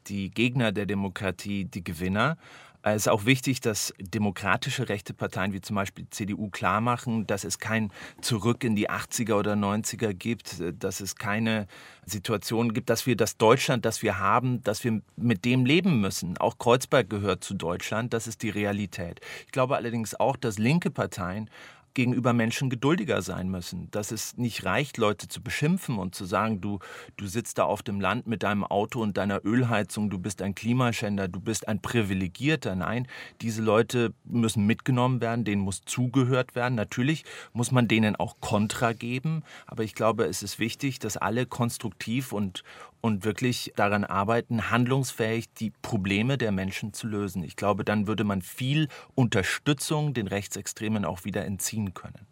[0.06, 2.36] die Gegner der Demokratie die Gewinner.
[2.84, 7.26] Es ist auch wichtig, dass demokratische rechte Parteien wie zum Beispiel die CDU klar machen,
[7.26, 11.68] dass es kein Zurück in die 80er oder 90er gibt, dass es keine
[12.04, 16.36] Situation gibt, dass wir das Deutschland, das wir haben, dass wir mit dem leben müssen.
[16.38, 19.20] Auch Kreuzberg gehört zu Deutschland, das ist die Realität.
[19.46, 21.48] Ich glaube allerdings auch, dass linke Parteien
[21.94, 23.90] gegenüber Menschen geduldiger sein müssen.
[23.90, 26.78] Dass es nicht reicht, Leute zu beschimpfen und zu sagen, du,
[27.16, 30.54] du sitzt da auf dem Land mit deinem Auto und deiner Ölheizung, du bist ein
[30.54, 32.74] Klimaschänder, du bist ein Privilegierter.
[32.74, 33.06] Nein,
[33.40, 36.74] diese Leute müssen mitgenommen werden, denen muss zugehört werden.
[36.74, 41.46] Natürlich muss man denen auch Kontra geben, aber ich glaube, es ist wichtig, dass alle
[41.46, 42.62] konstruktiv und,
[43.02, 47.44] und wirklich daran arbeiten, handlungsfähig die Probleme der Menschen zu lösen.
[47.44, 52.26] Ich glaube, dann würde man viel Unterstützung den Rechtsextremen auch wieder entziehen können.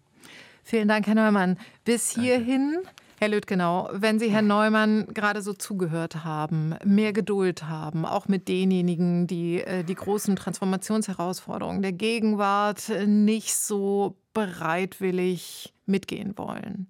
[0.62, 1.58] Vielen Dank, Herr Neumann.
[1.84, 2.78] Bis hierhin.
[3.18, 8.48] Herr Lüttgenau, wenn Sie Herrn Neumann gerade so zugehört haben, mehr Geduld haben, auch mit
[8.48, 16.86] denjenigen, die äh, die großen Transformationsherausforderungen der Gegenwart nicht so bereitwillig mitgehen wollen.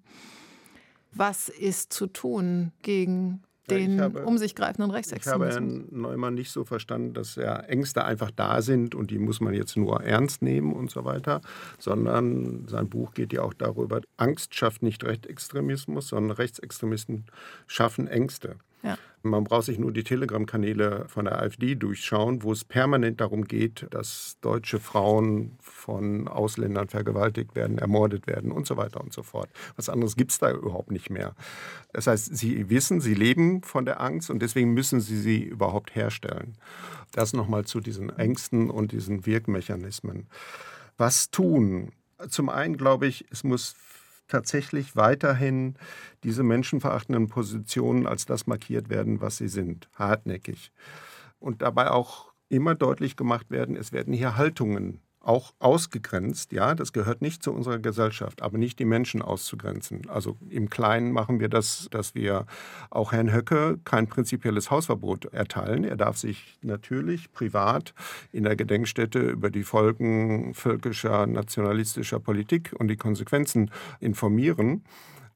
[1.11, 5.49] Was ist zu tun gegen den habe, um sich greifenden Rechtsextremismus.
[5.49, 9.19] Ich habe Herrn Neumann nicht so verstanden, dass ja Ängste einfach da sind und die
[9.19, 11.41] muss man jetzt nur ernst nehmen und so weiter,
[11.77, 17.25] sondern sein Buch geht ja auch darüber, Angst schafft nicht Rechtsextremismus, sondern Rechtsextremisten
[17.67, 18.55] schaffen Ängste.
[18.83, 18.97] Ja.
[19.23, 23.85] Man braucht sich nur die Telegram-Kanäle von der AfD durchschauen, wo es permanent darum geht,
[23.91, 29.49] dass deutsche Frauen von Ausländern vergewaltigt werden, ermordet werden und so weiter und so fort.
[29.75, 31.33] Was anderes gibt es da überhaupt nicht mehr.
[31.91, 35.95] Das heißt, sie wissen, sie leben von der Angst und deswegen müssen sie sie überhaupt
[35.95, 36.55] herstellen.
[37.11, 40.27] Das nochmal zu diesen Ängsten und diesen Wirkmechanismen.
[40.97, 41.91] Was tun?
[42.29, 43.75] Zum einen glaube ich, es muss
[44.27, 45.75] tatsächlich weiterhin
[46.23, 50.71] diese menschenverachtenden Positionen als das markiert werden, was sie sind, hartnäckig.
[51.39, 56.51] Und dabei auch immer deutlich gemacht werden, es werden hier Haltungen auch ausgegrenzt.
[56.51, 60.09] Ja, das gehört nicht zu unserer Gesellschaft, aber nicht die Menschen auszugrenzen.
[60.09, 62.45] Also im Kleinen machen wir das, dass wir
[62.89, 65.83] auch Herrn Höcke kein prinzipielles Hausverbot erteilen.
[65.83, 67.93] Er darf sich natürlich privat
[68.31, 73.69] in der Gedenkstätte über die Folgen völkischer, nationalistischer Politik und die Konsequenzen
[73.99, 74.83] informieren.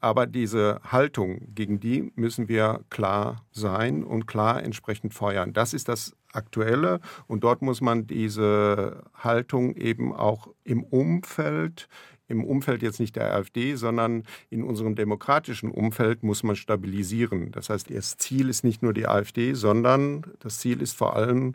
[0.06, 5.52] Aber diese Haltung, gegen die müssen wir klar sein und klar entsprechend feuern.
[5.52, 7.00] Das ist das Aktuelle.
[7.26, 11.88] Und dort muss man diese Haltung eben auch im Umfeld,
[12.28, 17.52] im Umfeld jetzt nicht der AfD, sondern in unserem demokratischen Umfeld muss man stabilisieren.
[17.52, 21.54] Das heißt, das Ziel ist nicht nur die AfD, sondern das Ziel ist vor allem,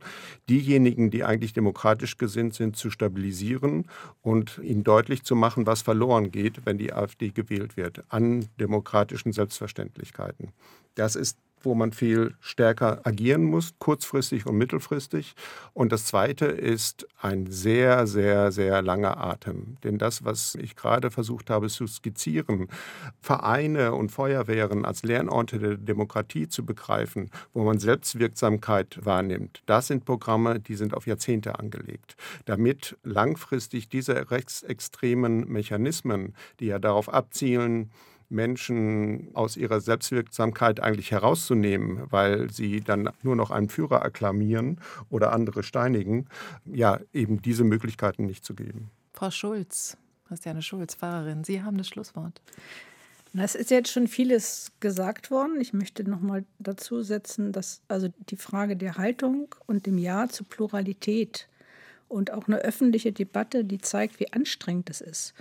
[0.49, 3.87] diejenigen, die eigentlich demokratisch gesinnt sind, zu stabilisieren
[4.23, 9.33] und ihnen deutlich zu machen, was verloren geht, wenn die AfD gewählt wird, an demokratischen
[9.33, 10.53] Selbstverständlichkeiten.
[10.95, 15.35] Das ist wo man viel stärker agieren muss, kurzfristig und mittelfristig.
[15.73, 19.77] Und das Zweite ist ein sehr, sehr, sehr langer Atem.
[19.85, 22.69] Denn das, was ich gerade versucht habe zu skizzieren,
[23.21, 30.05] Vereine und Feuerwehren als Lernorte der Demokratie zu begreifen, wo man Selbstwirksamkeit wahrnimmt, das sind
[30.05, 32.17] Programme, die sind auf Jahrzehnte angelegt.
[32.47, 37.91] Damit langfristig diese rechtsextremen Mechanismen, die ja darauf abzielen,
[38.31, 45.33] Menschen aus ihrer Selbstwirksamkeit eigentlich herauszunehmen, weil sie dann nur noch einen Führer akklamieren oder
[45.33, 46.27] andere steinigen,
[46.65, 48.91] ja, eben diese Möglichkeiten nicht zu geben.
[49.13, 49.97] Frau Schulz,
[50.29, 52.41] Christiane Schulz, Pfarrerin, Sie haben das Schlusswort.
[53.37, 55.61] Es ist jetzt schon vieles gesagt worden.
[55.61, 60.29] Ich möchte noch mal dazu setzen, dass also die Frage der Haltung und dem Ja
[60.29, 61.49] zur Pluralität
[62.09, 65.35] und auch eine öffentliche Debatte, die zeigt, wie anstrengend es ist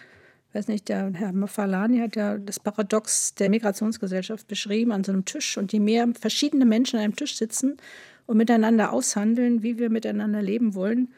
[0.54, 5.26] weiß nicht, der Herr Mafalani hat ja das Paradox der Migrationsgesellschaft beschrieben an so einem
[5.26, 7.78] Tisch und je mehr verschiedene Menschen an einem Tisch sitzen
[8.26, 11.10] und miteinander aushandeln, wie wir miteinander leben wollen,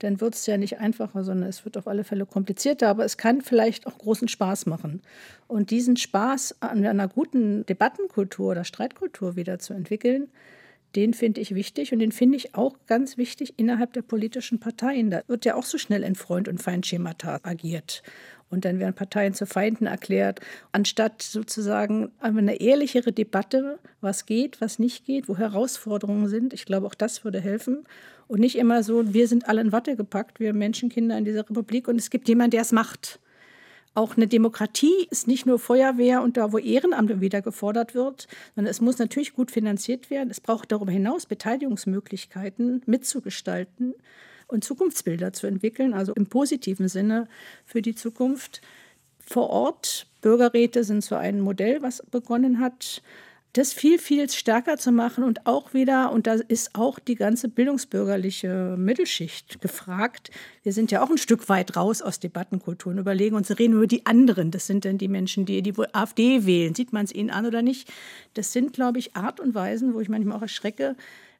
[0.00, 3.16] dann wird es ja nicht einfacher, sondern es wird auf alle Fälle komplizierter, aber es
[3.16, 5.00] kann vielleicht auch großen Spaß machen.
[5.48, 10.28] Und diesen Spaß an einer guten Debattenkultur oder Streitkultur wieder zu entwickeln,
[10.94, 15.10] den finde ich wichtig und den finde ich auch ganz wichtig innerhalb der politischen Parteien.
[15.10, 18.02] Da wird ja auch so schnell in Freund- und Feindschemata agiert
[18.50, 20.40] und dann werden Parteien zu Feinden erklärt,
[20.72, 26.52] anstatt sozusagen eine ehrlichere Debatte, was geht, was nicht geht, wo Herausforderungen sind.
[26.52, 27.84] Ich glaube, auch das würde helfen.
[28.28, 31.88] Und nicht immer so, wir sind alle in Watte gepackt, wir Menschenkinder in dieser Republik
[31.88, 33.20] und es gibt jemanden, der es macht.
[33.94, 38.70] Auch eine Demokratie ist nicht nur Feuerwehr und da, wo Ehrenamt wieder gefordert wird, sondern
[38.70, 40.28] es muss natürlich gut finanziert werden.
[40.30, 43.94] Es braucht darüber hinaus Beteiligungsmöglichkeiten mitzugestalten
[44.48, 47.28] und Zukunftsbilder zu entwickeln, also im positiven Sinne
[47.64, 48.60] für die Zukunft.
[49.18, 53.02] Vor Ort, Bürgerräte sind so ein Modell, was begonnen hat.
[53.56, 57.48] das viel, viel stärker zu machen und auch wieder, und da ist auch die ganze
[57.48, 60.30] bildungsbürgerliche Mittelschicht gefragt.
[60.62, 64.04] Wir sind ja auch ein Stück weit raus aus Debattenkulturen, überlegen uns, reden über die
[64.04, 64.50] anderen.
[64.50, 66.74] Das sind dann die Menschen, die die AfD wählen.
[66.74, 67.90] Sieht man es ihnen an oder nicht?
[68.34, 70.94] Das sind, glaube ich, Art und Weisen, wo ich manchmal auch erschrecke,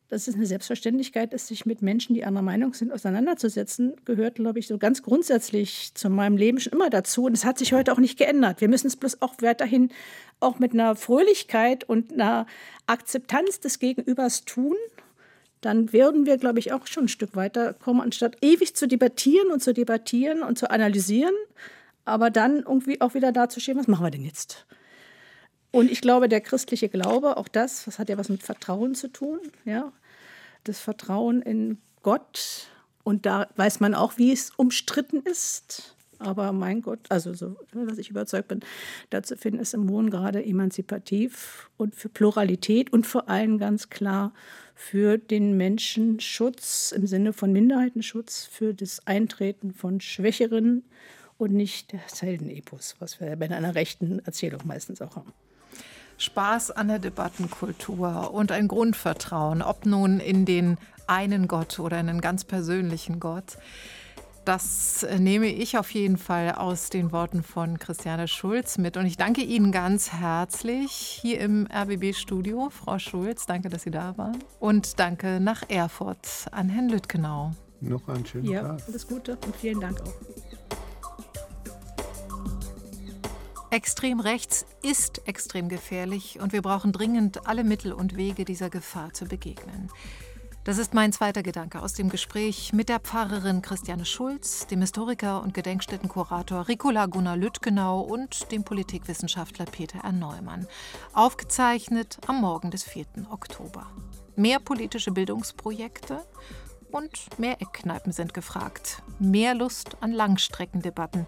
[0.09, 4.59] dass es eine Selbstverständlichkeit ist, sich mit Menschen, die anderer Meinung sind, auseinanderzusetzen, gehört, glaube
[4.59, 7.24] ich, so ganz grundsätzlich zu meinem Leben schon immer dazu.
[7.24, 8.61] Und es hat sich heute auch nicht geändert.
[8.61, 9.90] Wir müssen es bloß auch weiterhin
[10.38, 12.46] auch mit einer Fröhlichkeit und einer
[12.86, 14.76] Akzeptanz des Gegenübers tun.
[15.61, 19.62] Dann werden wir, glaube ich, auch schon ein Stück weiterkommen, anstatt ewig zu debattieren und
[19.62, 21.34] zu debattieren und zu analysieren,
[22.04, 24.66] aber dann irgendwie auch wieder dazustehen, was machen wir denn jetzt?
[25.77, 29.09] Und ich glaube, der christliche Glaube, auch das, das hat ja was mit Vertrauen zu
[29.09, 29.93] tun, ja,
[30.64, 32.68] das Vertrauen in Gott.
[33.05, 35.95] Und da weiß man auch, wie es umstritten ist.
[36.18, 38.61] Aber mein Gott, also so, dass ich überzeugt bin,
[39.11, 44.33] dazu finden es im Wohnen gerade emanzipativ und für Pluralität und vor allem ganz klar
[44.74, 50.85] für den Menschenschutz im Sinne von Minderheitenschutz, für das Eintreten von Schwächeren
[51.37, 55.35] und nicht das Heldenepos, was wir bei einer rechten Erzählung meistens auch haben.
[56.18, 62.08] Spaß an der Debattenkultur und ein Grundvertrauen, ob nun in den einen Gott oder in
[62.08, 63.58] einen ganz persönlichen Gott.
[64.44, 68.96] Das nehme ich auf jeden Fall aus den Worten von Christiane Schulz mit.
[68.96, 73.46] Und ich danke Ihnen ganz herzlich hier im RBB-Studio, Frau Schulz.
[73.46, 74.38] Danke, dass Sie da waren.
[74.60, 77.50] Und danke nach Erfurt an Herrn Lüttgenau.
[77.80, 78.82] Noch einen schönen ja, Tag.
[78.86, 80.14] Alles Gute und vielen Dank auch.
[83.77, 89.12] Extrem rechts ist extrem gefährlich und wir brauchen dringend alle Mittel und Wege, dieser Gefahr
[89.12, 89.91] zu begegnen.
[90.64, 95.43] Das ist mein zweiter Gedanke aus dem Gespräch mit der Pfarrerin Christiane Schulz, dem Historiker
[95.43, 100.12] und Gedenkstättenkurator Ricola Gunnar Lüttgenau und dem Politikwissenschaftler Peter R.
[100.12, 100.66] Neumann.
[101.12, 103.05] Aufgezeichnet am Morgen des 4.
[103.31, 103.91] Oktober.
[104.37, 106.24] Mehr politische Bildungsprojekte
[106.91, 109.03] und mehr Eckkneipen sind gefragt.
[109.18, 111.27] Mehr Lust an Langstreckendebatten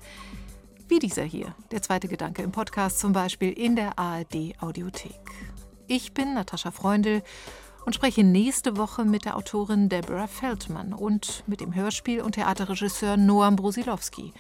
[0.89, 5.21] wie dieser hier, der zweite Gedanke im Podcast zum Beispiel in der ARD Audiothek.
[5.87, 7.23] Ich bin Natascha Freundl
[7.85, 13.17] und spreche nächste Woche mit der Autorin Deborah Feldman und mit dem Hörspiel- und Theaterregisseur
[13.17, 14.33] Noam Brusilowski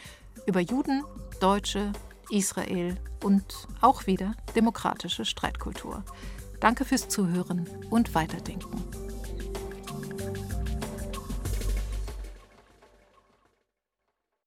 [0.46, 1.04] über Juden,
[1.40, 1.92] Deutsche,
[2.30, 3.44] Israel und
[3.80, 6.02] auch wieder demokratische Streitkultur.
[6.60, 9.07] Danke fürs Zuhören und Weiterdenken.